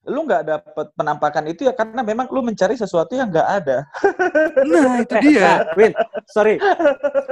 lu 0.05 0.21
nggak 0.25 0.43
dapet 0.45 0.87
penampakan 0.93 1.45
itu 1.45 1.65
ya 1.65 1.73
karena 1.73 2.01
memang 2.01 2.25
lu 2.29 2.41
mencari 2.41 2.73
sesuatu 2.73 3.13
yang 3.13 3.29
nggak 3.29 3.49
ada 3.61 3.77
Nah, 4.65 5.01
itu 5.01 5.13
dia. 5.21 5.41
nah, 5.41 5.59
Win, 5.77 5.93
sorry. 6.25 6.57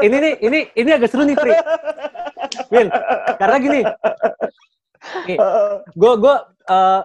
Ini 0.02 0.16
nih, 0.22 0.34
ini 0.42 0.60
ini 0.74 0.90
agak 0.94 1.10
seru 1.10 1.26
nih, 1.26 1.34
Pri. 1.34 1.54
Win, 2.70 2.88
karena 3.36 3.58
gini, 3.60 3.82
gue 5.94 6.14
gue 6.20 6.36
eh, 6.70 7.02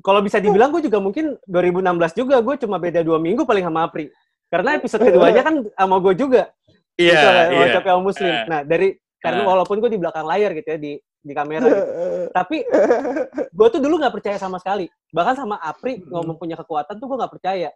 kalau 0.00 0.20
bisa 0.24 0.40
dibilang 0.40 0.72
gue 0.72 0.82
juga 0.84 0.98
mungkin 0.98 1.36
2016 1.44 2.18
juga 2.18 2.36
gue 2.40 2.54
cuma 2.64 2.76
beda 2.80 3.04
dua 3.04 3.20
minggu 3.20 3.44
paling 3.44 3.64
sama 3.64 3.84
Apri 3.86 4.08
karena 4.48 4.76
episode 4.76 5.04
keduanya 5.04 5.42
kan 5.44 5.54
sama 5.72 5.96
gue 6.00 6.14
juga 6.16 6.48
Iya, 6.92 7.16
Itu 7.16 7.24
lah, 7.24 7.44
iya. 7.48 7.58
Wacap 7.72 7.84
yang 7.88 8.00
muslim 8.04 8.28
Eh. 8.28 8.44
nah 8.44 8.60
dari 8.60 8.88
karena 9.16 9.40
Eh. 9.40 9.48
walaupun 9.48 9.80
gue 9.80 9.90
di 9.92 10.00
belakang 10.00 10.28
layar 10.28 10.52
gitu 10.52 10.68
ya 10.68 10.78
di 10.78 10.92
di 11.22 11.32
kamera 11.32 11.64
gitu. 11.64 11.84
tapi 12.36 12.66
gue 13.48 13.68
tuh 13.72 13.80
dulu 13.80 13.94
nggak 14.02 14.12
percaya 14.12 14.36
sama 14.36 14.58
sekali 14.60 14.90
bahkan 15.08 15.38
sama 15.38 15.56
Apri 15.56 16.02
ngomong 16.04 16.36
punya 16.36 16.58
kekuatan 16.58 16.98
tuh 17.00 17.06
gue 17.08 17.16
nggak 17.16 17.32
percaya 17.32 17.70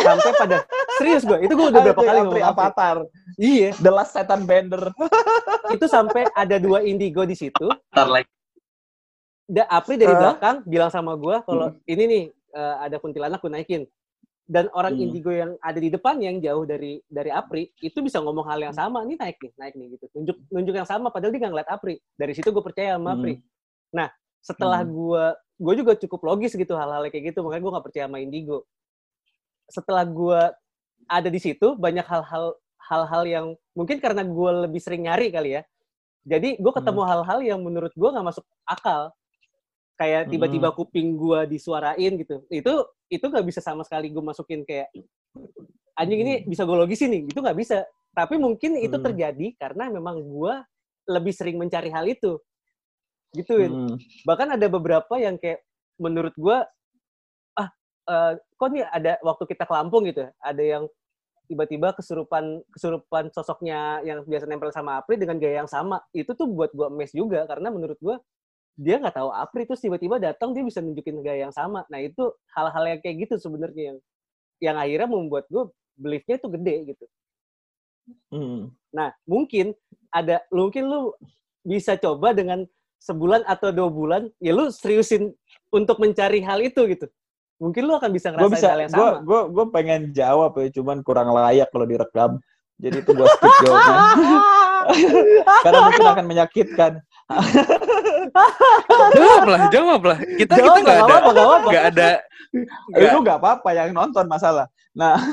sampai 0.00 0.32
pada 0.34 0.56
serius 0.96 1.22
gue 1.22 1.38
itu 1.40 1.52
gue 1.52 1.68
udah 1.68 1.82
berapa 1.82 2.00
kali 2.00 2.18
ngomong 2.22 2.46
avatar. 2.46 2.96
Iya. 3.34 3.70
The 3.76 3.90
last 3.90 4.12
setan 4.12 4.42
bender. 4.44 4.90
Itu 5.74 5.84
sampai 5.84 6.24
ada 6.32 6.56
dua 6.56 6.80
indigo 6.80 7.22
di 7.22 7.34
situ. 7.34 7.68
Ntar 7.92 8.08
lagi. 8.08 8.30
da, 9.44 9.64
Apri 9.66 9.96
dari 9.96 10.12
Hah? 10.12 10.20
belakang 10.20 10.56
bilang 10.64 10.88
sama 10.88 11.12
gua 11.14 11.40
kalau 11.40 11.72
ini 11.84 12.04
nih 12.04 12.24
eh, 12.50 12.76
ada 12.82 12.96
kuntilanak 12.96 13.38
gue 13.38 13.48
naikin. 13.48 13.82
Dan 14.48 14.72
orang 14.72 14.96
Hmm. 14.96 15.04
indigo 15.04 15.28
yang 15.28 15.60
ada 15.60 15.76
di 15.76 15.88
depan 15.88 16.16
yang 16.18 16.40
jauh 16.40 16.64
dari 16.64 17.04
dari 17.04 17.28
Apri 17.28 17.68
itu 17.78 18.00
bisa 18.00 18.16
ngomong 18.18 18.44
hal 18.44 18.56
yang 18.58 18.72
sama 18.72 19.04
nih 19.04 19.16
naik 19.16 19.36
nih 19.38 19.52
naik 19.54 19.74
nih 19.76 19.86
gitu. 19.92 20.04
Nunjuk 20.16 20.36
nunjuk 20.48 20.74
yang 20.74 20.88
sama 20.88 21.08
padahal 21.08 21.30
dia 21.30 21.40
nggak 21.40 21.52
ngeliat 21.52 21.68
Apri. 21.68 21.94
Dari 22.12 22.32
situ 22.32 22.48
gue 22.48 22.64
percaya 22.64 22.96
sama 22.96 23.12
Hmm. 23.12 23.16
Apri 23.20 23.34
nah 23.88 24.08
setelah 24.38 24.80
Hmm. 24.84 24.92
gua 24.92 25.24
gue 25.56 25.74
juga 25.76 25.92
cukup 25.96 26.20
logis 26.24 26.52
gitu 26.52 26.72
hal-hal 26.72 27.02
kayak 27.08 27.32
gitu 27.32 27.40
makanya 27.40 27.60
gue 27.60 27.72
nggak 27.72 27.86
percaya 27.88 28.04
sama 28.04 28.18
indigo 28.20 28.64
setelah 29.68 30.04
gua 30.04 30.52
ada 31.08 31.28
di 31.28 31.40
situ 31.40 31.76
banyak 31.76 32.04
hal-hal 32.04 32.56
hal-hal 32.88 33.22
yang 33.28 33.46
mungkin 33.76 34.00
karena 34.00 34.24
gua 34.24 34.64
lebih 34.64 34.80
sering 34.80 35.04
nyari 35.04 35.28
kali 35.28 35.60
ya. 35.60 35.62
Jadi 36.28 36.60
gue 36.60 36.72
ketemu 36.76 37.00
hal-hal 37.08 37.38
yang 37.40 37.60
menurut 37.64 37.92
gua 37.96 38.12
nggak 38.12 38.26
masuk 38.32 38.44
akal. 38.68 39.12
Kayak 39.96 40.28
tiba-tiba 40.28 40.68
kuping 40.76 41.16
gua 41.16 41.48
disuarain 41.48 42.12
gitu. 42.20 42.44
Itu 42.52 42.84
itu 43.08 43.24
nggak 43.24 43.46
bisa 43.48 43.60
sama 43.64 43.84
sekali 43.84 44.12
gue 44.12 44.20
masukin 44.20 44.60
kayak 44.64 44.92
anjing 45.96 46.20
ini 46.20 46.34
bisa 46.44 46.68
gue 46.68 46.76
logisin 46.76 47.12
nih. 47.12 47.22
Itu 47.32 47.40
nggak 47.40 47.56
bisa. 47.56 47.84
Tapi 48.12 48.36
mungkin 48.36 48.76
itu 48.76 48.96
Hmm. 48.96 49.04
terjadi 49.04 49.46
karena 49.56 49.88
memang 49.88 50.20
gua 50.24 50.64
lebih 51.08 51.32
sering 51.32 51.56
mencari 51.56 51.88
hal 51.88 52.04
itu. 52.04 52.36
Gitu 53.32 53.52
Win 53.56 53.72
Hmm. 53.72 53.96
bahkan 54.24 54.48
ada 54.52 54.66
beberapa 54.68 55.16
yang 55.20 55.36
kayak 55.40 55.60
menurut 56.00 56.32
gua 56.36 56.64
eh, 58.08 58.32
kok 58.40 58.68
nih 58.72 58.84
ada 58.88 59.12
waktu 59.22 59.44
kita 59.46 59.64
ke 59.68 59.72
Lampung 59.72 60.08
gitu 60.08 60.26
ya, 60.26 60.30
ada 60.40 60.62
yang 60.64 60.84
tiba-tiba 61.48 61.96
kesurupan 61.96 62.60
kesurupan 62.72 63.32
sosoknya 63.32 64.04
yang 64.04 64.20
biasa 64.28 64.44
nempel 64.44 64.68
sama 64.68 65.00
Apri 65.00 65.16
dengan 65.16 65.40
gaya 65.40 65.64
yang 65.64 65.70
sama 65.70 66.04
itu 66.12 66.28
tuh 66.36 66.44
buat 66.44 66.68
gua 66.76 66.92
emes 66.92 67.08
juga 67.16 67.48
karena 67.48 67.72
menurut 67.72 67.96
gua 68.04 68.20
dia 68.76 69.00
nggak 69.00 69.16
tahu 69.16 69.32
Apri 69.32 69.64
terus 69.64 69.80
tiba-tiba 69.80 70.20
datang 70.20 70.52
dia 70.52 70.60
bisa 70.60 70.84
nunjukin 70.84 71.24
gaya 71.24 71.48
yang 71.48 71.54
sama 71.56 71.88
nah 71.88 72.04
itu 72.04 72.20
hal-hal 72.52 72.84
yang 72.84 73.00
kayak 73.00 73.24
gitu 73.24 73.40
sebenarnya 73.40 73.96
yang 73.96 73.98
yang 74.60 74.76
akhirnya 74.76 75.08
membuat 75.08 75.48
gua 75.48 75.72
beliefnya 75.96 76.36
itu 76.36 76.48
gede 76.52 76.74
gitu 76.92 77.04
Hmm. 78.32 78.72
Nah, 78.92 79.12
mungkin 79.28 79.76
ada 80.08 80.40
mungkin 80.48 80.88
lu 80.88 81.12
bisa 81.64 81.96
coba 82.00 82.32
dengan 82.32 82.64
sebulan 82.98 83.44
atau 83.46 83.70
dua 83.70 83.88
bulan, 83.92 84.22
ya 84.42 84.56
lu 84.56 84.72
seriusin 84.72 85.30
untuk 85.70 86.00
mencari 86.00 86.42
hal 86.42 86.58
itu 86.64 86.80
gitu. 86.88 87.06
Mungkin 87.58 87.82
lu 87.90 87.92
akan 87.98 88.10
bisa 88.14 88.30
ngerasain 88.30 88.54
bisa 88.54 88.66
hal 88.70 88.80
yang 88.86 88.92
gue 88.94 89.08
sama. 89.10 89.18
gue 89.26 89.40
gue 89.50 89.66
pengen 89.74 90.00
jawab 90.14 90.54
ya 90.62 90.68
cuman 90.78 91.02
kurang 91.02 91.34
layak 91.34 91.68
kalau 91.74 91.86
direkam 91.90 92.38
jadi 92.78 93.02
itu 93.02 93.10
gue 93.10 93.26
skip 93.26 93.52
jawabnya 93.66 93.98
karena 95.64 95.78
mungkin 95.84 96.06
akan 96.06 96.26
menyakitkan. 96.26 96.92
Jawab 99.18 99.44
lah, 99.44 99.60
jawab 99.68 100.00
lah. 100.00 100.18
Kita 100.40 100.56
Jawab, 100.56 100.80
kita 100.80 100.80
nggak 100.80 100.96
ada 100.96 101.04
apa-apa, 101.04 101.28
nggak 101.28 101.44
apa-apa. 101.44 101.68
nggak 101.68 101.86
ada 101.92 102.10
Eh, 102.96 103.12
lu 103.12 103.20
nggak 103.20 103.38
apa-apa 103.44 103.68
yang 103.76 103.92
nonton 103.92 104.24
masalah. 104.24 104.72
Nah. 104.96 105.20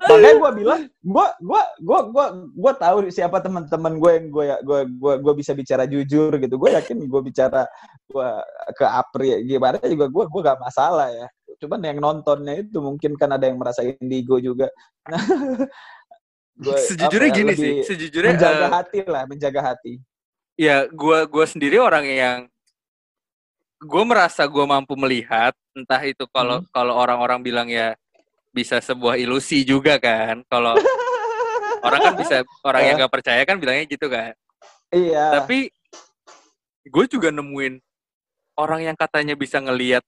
Makanya 0.00 0.34
gue 0.38 0.50
bilang 0.64 0.80
gue 0.88 1.26
gue 1.44 1.62
gue 1.84 2.00
gue 2.10 2.26
gue 2.58 2.72
tahu 2.80 2.96
siapa 3.12 3.38
teman-teman 3.38 4.00
gue 4.02 4.10
yang 4.10 4.26
gue 4.32 4.44
gue 4.66 4.80
gue 4.98 5.14
gue 5.22 5.34
bisa 5.34 5.52
bicara 5.54 5.84
jujur 5.86 6.30
gitu. 6.38 6.54
Gue 6.58 6.70
yakin 6.78 7.06
gue 7.10 7.20
bicara 7.22 7.66
gue 8.06 8.28
ke 8.74 8.86
Apri 8.86 9.46
gimana 9.46 9.82
juga 9.82 10.06
gue 10.06 10.24
gue 10.30 10.40
gak 10.46 10.62
masalah 10.62 11.10
ya. 11.10 11.26
Cuman 11.60 11.82
yang 11.84 11.98
nontonnya 12.00 12.62
itu 12.62 12.78
mungkin 12.80 13.18
kan 13.18 13.34
ada 13.34 13.50
yang 13.50 13.58
merasa 13.58 13.82
indigo 13.84 14.38
juga. 14.40 14.70
nah, 15.10 15.22
gua, 16.60 16.76
sejujurnya 16.92 17.30
ya, 17.32 17.36
gini 17.40 17.52
sih, 17.56 17.72
sejujurnya 17.88 18.36
menjaga 18.36 18.66
eh, 18.66 18.70
hati 18.70 18.98
lah 19.08 19.22
menjaga 19.24 19.60
hati. 19.72 19.92
Ya 20.60 20.76
gua 20.92 21.24
gua 21.24 21.48
sendiri 21.48 21.80
orang 21.80 22.04
yang 22.04 22.38
gue 23.80 24.04
merasa 24.04 24.44
gue 24.44 24.60
mampu 24.68 24.92
melihat 24.92 25.56
entah 25.72 26.04
itu 26.04 26.28
kalau 26.28 26.60
Hmm. 26.60 26.68
kalau 26.68 27.00
orang-orang 27.00 27.40
bilang 27.40 27.64
ya 27.64 27.96
bisa 28.52 28.76
sebuah 28.76 29.16
ilusi 29.16 29.64
juga 29.64 29.96
kan 29.96 30.44
kalau 30.52 30.76
orang 31.86 32.00
kan 32.12 32.14
bisa 32.20 32.44
orang 32.60 32.82
yang 32.84 32.94
nggak 33.00 33.08
percaya 33.08 33.40
kan 33.48 33.56
bilangnya 33.56 33.88
gitu 33.88 34.12
kan. 34.12 34.36
Iya. 34.92 35.40
Tapi 35.40 35.72
gue 36.84 37.04
juga 37.08 37.32
nemuin 37.32 37.80
orang 38.60 38.92
yang 38.92 38.96
katanya 39.00 39.32
bisa 39.32 39.56
ngelihat 39.64 40.04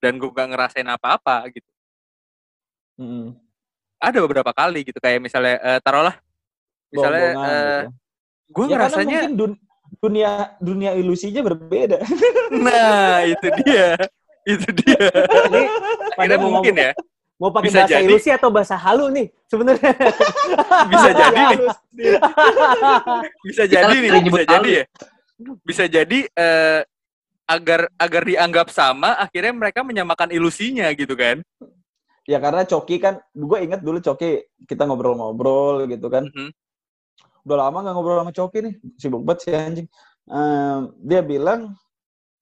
dan 0.00 0.16
gue 0.16 0.30
gak 0.32 0.48
ngerasain 0.48 0.88
apa-apa 0.88 1.52
gitu. 1.52 1.70
Mm. 2.96 3.36
Ada 4.02 4.18
beberapa 4.18 4.50
kali 4.50 4.82
gitu 4.82 4.98
kayak 4.98 5.22
misalnya 5.22 5.56
eh, 5.62 5.78
taruhlah 5.78 6.18
misalnya 6.90 7.22
eh, 7.22 7.30
gitu. 7.30 7.88
gue 8.52 8.64
Ya, 8.66 8.70
ngerasanya 8.74 9.06
mungkin 9.22 9.32
dun- 9.38 9.60
dunia 10.02 10.30
dunia 10.58 10.90
ilusinya 10.98 11.40
berbeda. 11.46 12.02
nah 12.50 13.22
itu 13.22 13.46
dia 13.62 13.94
itu 14.42 14.68
dia 14.82 15.06
Ini 15.48 15.62
pada 16.18 16.34
mau 16.36 16.58
mungkin 16.58 16.74
ya 16.74 16.90
mau 17.38 17.50
pakai 17.54 17.66
bisa 17.70 17.78
bahasa 17.86 17.94
jadi. 17.98 18.06
ilusi 18.10 18.30
atau 18.30 18.48
bahasa 18.50 18.74
halu 18.74 19.06
nih 19.14 19.26
sebenarnya. 19.46 19.92
bisa 20.90 21.10
jadi 21.14 21.40
nih 21.46 21.58
bisa 23.46 23.62
jadi 23.70 23.94
nih 23.96 24.10
bisa 24.26 24.42
jadi 24.42 24.70
ya 24.70 24.84
bisa 25.62 25.84
jadi 25.86 26.18
eh, 26.28 26.80
agar 27.42 27.90
agar 27.98 28.22
dianggap 28.24 28.70
sama, 28.70 29.12
akhirnya 29.18 29.52
mereka 29.52 29.82
menyamakan 29.84 30.30
ilusinya 30.32 30.86
gitu 30.94 31.12
kan. 31.18 31.42
Ya 32.22 32.38
karena 32.38 32.62
Coki 32.62 33.02
kan, 33.02 33.18
gue 33.34 33.58
inget 33.58 33.82
dulu 33.82 33.98
Coki 33.98 34.46
kita 34.70 34.86
ngobrol-ngobrol 34.86 35.90
gitu 35.90 36.06
kan. 36.06 36.30
Mhm. 36.30 36.50
Udah 37.42 37.56
lama 37.66 37.82
nggak 37.82 37.94
ngobrol 37.98 38.18
sama 38.22 38.32
Coki 38.34 38.58
nih, 38.62 38.74
sibuk 38.94 39.26
banget 39.26 39.38
sih 39.42 39.52
anjing. 39.54 39.88
Ehm, 40.30 40.94
dia 41.02 41.18
bilang 41.26 41.74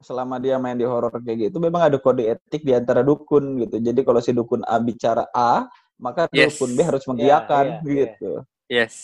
selama 0.01 0.37
dia 0.37 0.61
main 0.61 0.77
di 0.77 0.85
horor 0.85 1.13
kayak 1.13 1.49
gitu, 1.49 1.57
memang 1.61 1.89
ada 1.89 1.97
kode 1.97 2.25
etik 2.29 2.65
di 2.65 2.73
antara 2.77 3.01
dukun 3.01 3.65
gitu. 3.65 3.81
Jadi 3.81 4.01
kalau 4.05 4.21
si 4.21 4.33
dukun 4.37 4.61
A 4.69 4.77
bicara 4.81 5.25
A, 5.33 5.69
maka 6.01 6.29
Yes. 6.33 6.57
dukun 6.57 6.77
B 6.77 6.85
harus 6.85 7.05
mengiyakan 7.09 7.65
iya, 7.65 7.85
iya. 7.85 7.97
gitu. 8.05 8.31
Yes. 8.69 8.97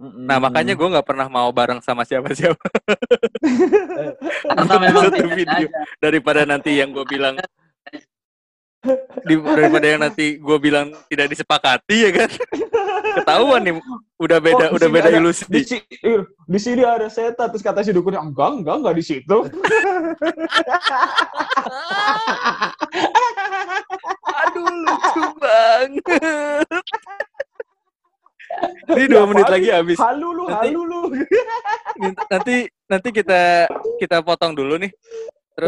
Mm-mm. 0.00 0.24
Nah 0.24 0.40
makanya 0.40 0.72
gue 0.72 0.88
nggak 0.96 1.04
pernah 1.04 1.28
mau 1.28 1.52
bareng 1.52 1.84
sama 1.84 2.08
siapa-siapa 2.08 2.56
Karena 4.48 4.74
memang 4.80 5.12
video. 5.12 5.68
aja. 5.68 5.84
daripada 6.00 6.48
nanti 6.48 6.80
yang 6.80 6.88
gue 6.88 7.04
bilang 7.04 7.36
daripada 9.26 9.86
yang 9.86 10.00
nanti 10.00 10.36
gue 10.36 10.56
bilang 10.58 10.88
tidak 11.06 11.28
disepakati 11.28 11.96
ya 12.00 12.10
kan. 12.14 12.30
Ketahuan 13.10 13.60
nih 13.60 13.74
udah 14.16 14.38
beda 14.38 14.64
Oh, 14.70 14.76
udah 14.78 14.88
beda 14.88 15.08
ada- 15.10 15.18
ilusi. 15.18 15.44
Di, 15.44 15.60
si- 15.62 15.84
ih, 16.00 16.22
di 16.46 16.58
sini 16.58 16.80
ada 16.80 17.06
setan 17.06 17.50
terus 17.50 17.60
kata 17.60 17.82
si 17.82 17.90
dukunnya 17.90 18.20
enggak 18.20 18.50
enggak 18.56 18.74
enggak 18.78 18.94
di 18.94 19.04
situ. 19.04 19.36
Aduh 24.40 24.66
lucu 24.66 25.24
banget. 25.36 26.66
Ini 28.90 29.04
dua 29.06 29.22
Ya, 29.22 29.28
menit 29.30 29.46
lagi 29.46 29.68
habis. 29.70 29.98
Halu 29.98 30.28
lu, 30.34 30.44
Nanti- 30.50 30.74
halu 30.74 30.80
lu. 30.82 31.00
Nanti 32.32 32.56
nanti 32.86 33.08
kita 33.10 33.66
kita 33.98 34.16
potong 34.22 34.52
dulu 34.52 34.74
nih. 34.78 34.90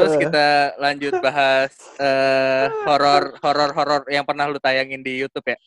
Terus 0.00 0.14
kita 0.16 0.46
lanjut 0.80 1.12
bahas 1.20 1.72
eh, 2.00 2.66
horor 2.88 3.36
horor 3.44 3.70
horor 3.76 4.02
yang 4.08 4.24
pernah 4.24 4.48
lu 4.48 4.56
tayangin 4.56 5.04
di 5.04 5.20
YouTube 5.20 5.44
ya. 5.52 5.58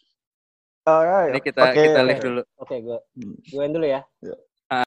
Oh, 0.85 1.01
ya, 1.01 1.17
ya. 1.25 1.31
Ini 1.33 1.39
kita 1.41 1.61
Oke, 1.65 1.81
kita 1.81 1.99
live 2.05 2.21
dulu. 2.21 2.41
Oke, 2.61 2.75
gue 2.81 2.99
Hmm. 3.17 3.37
gue 3.41 3.65
dulu 3.73 3.85
ya. 3.85 4.01
Ya. 4.21 4.35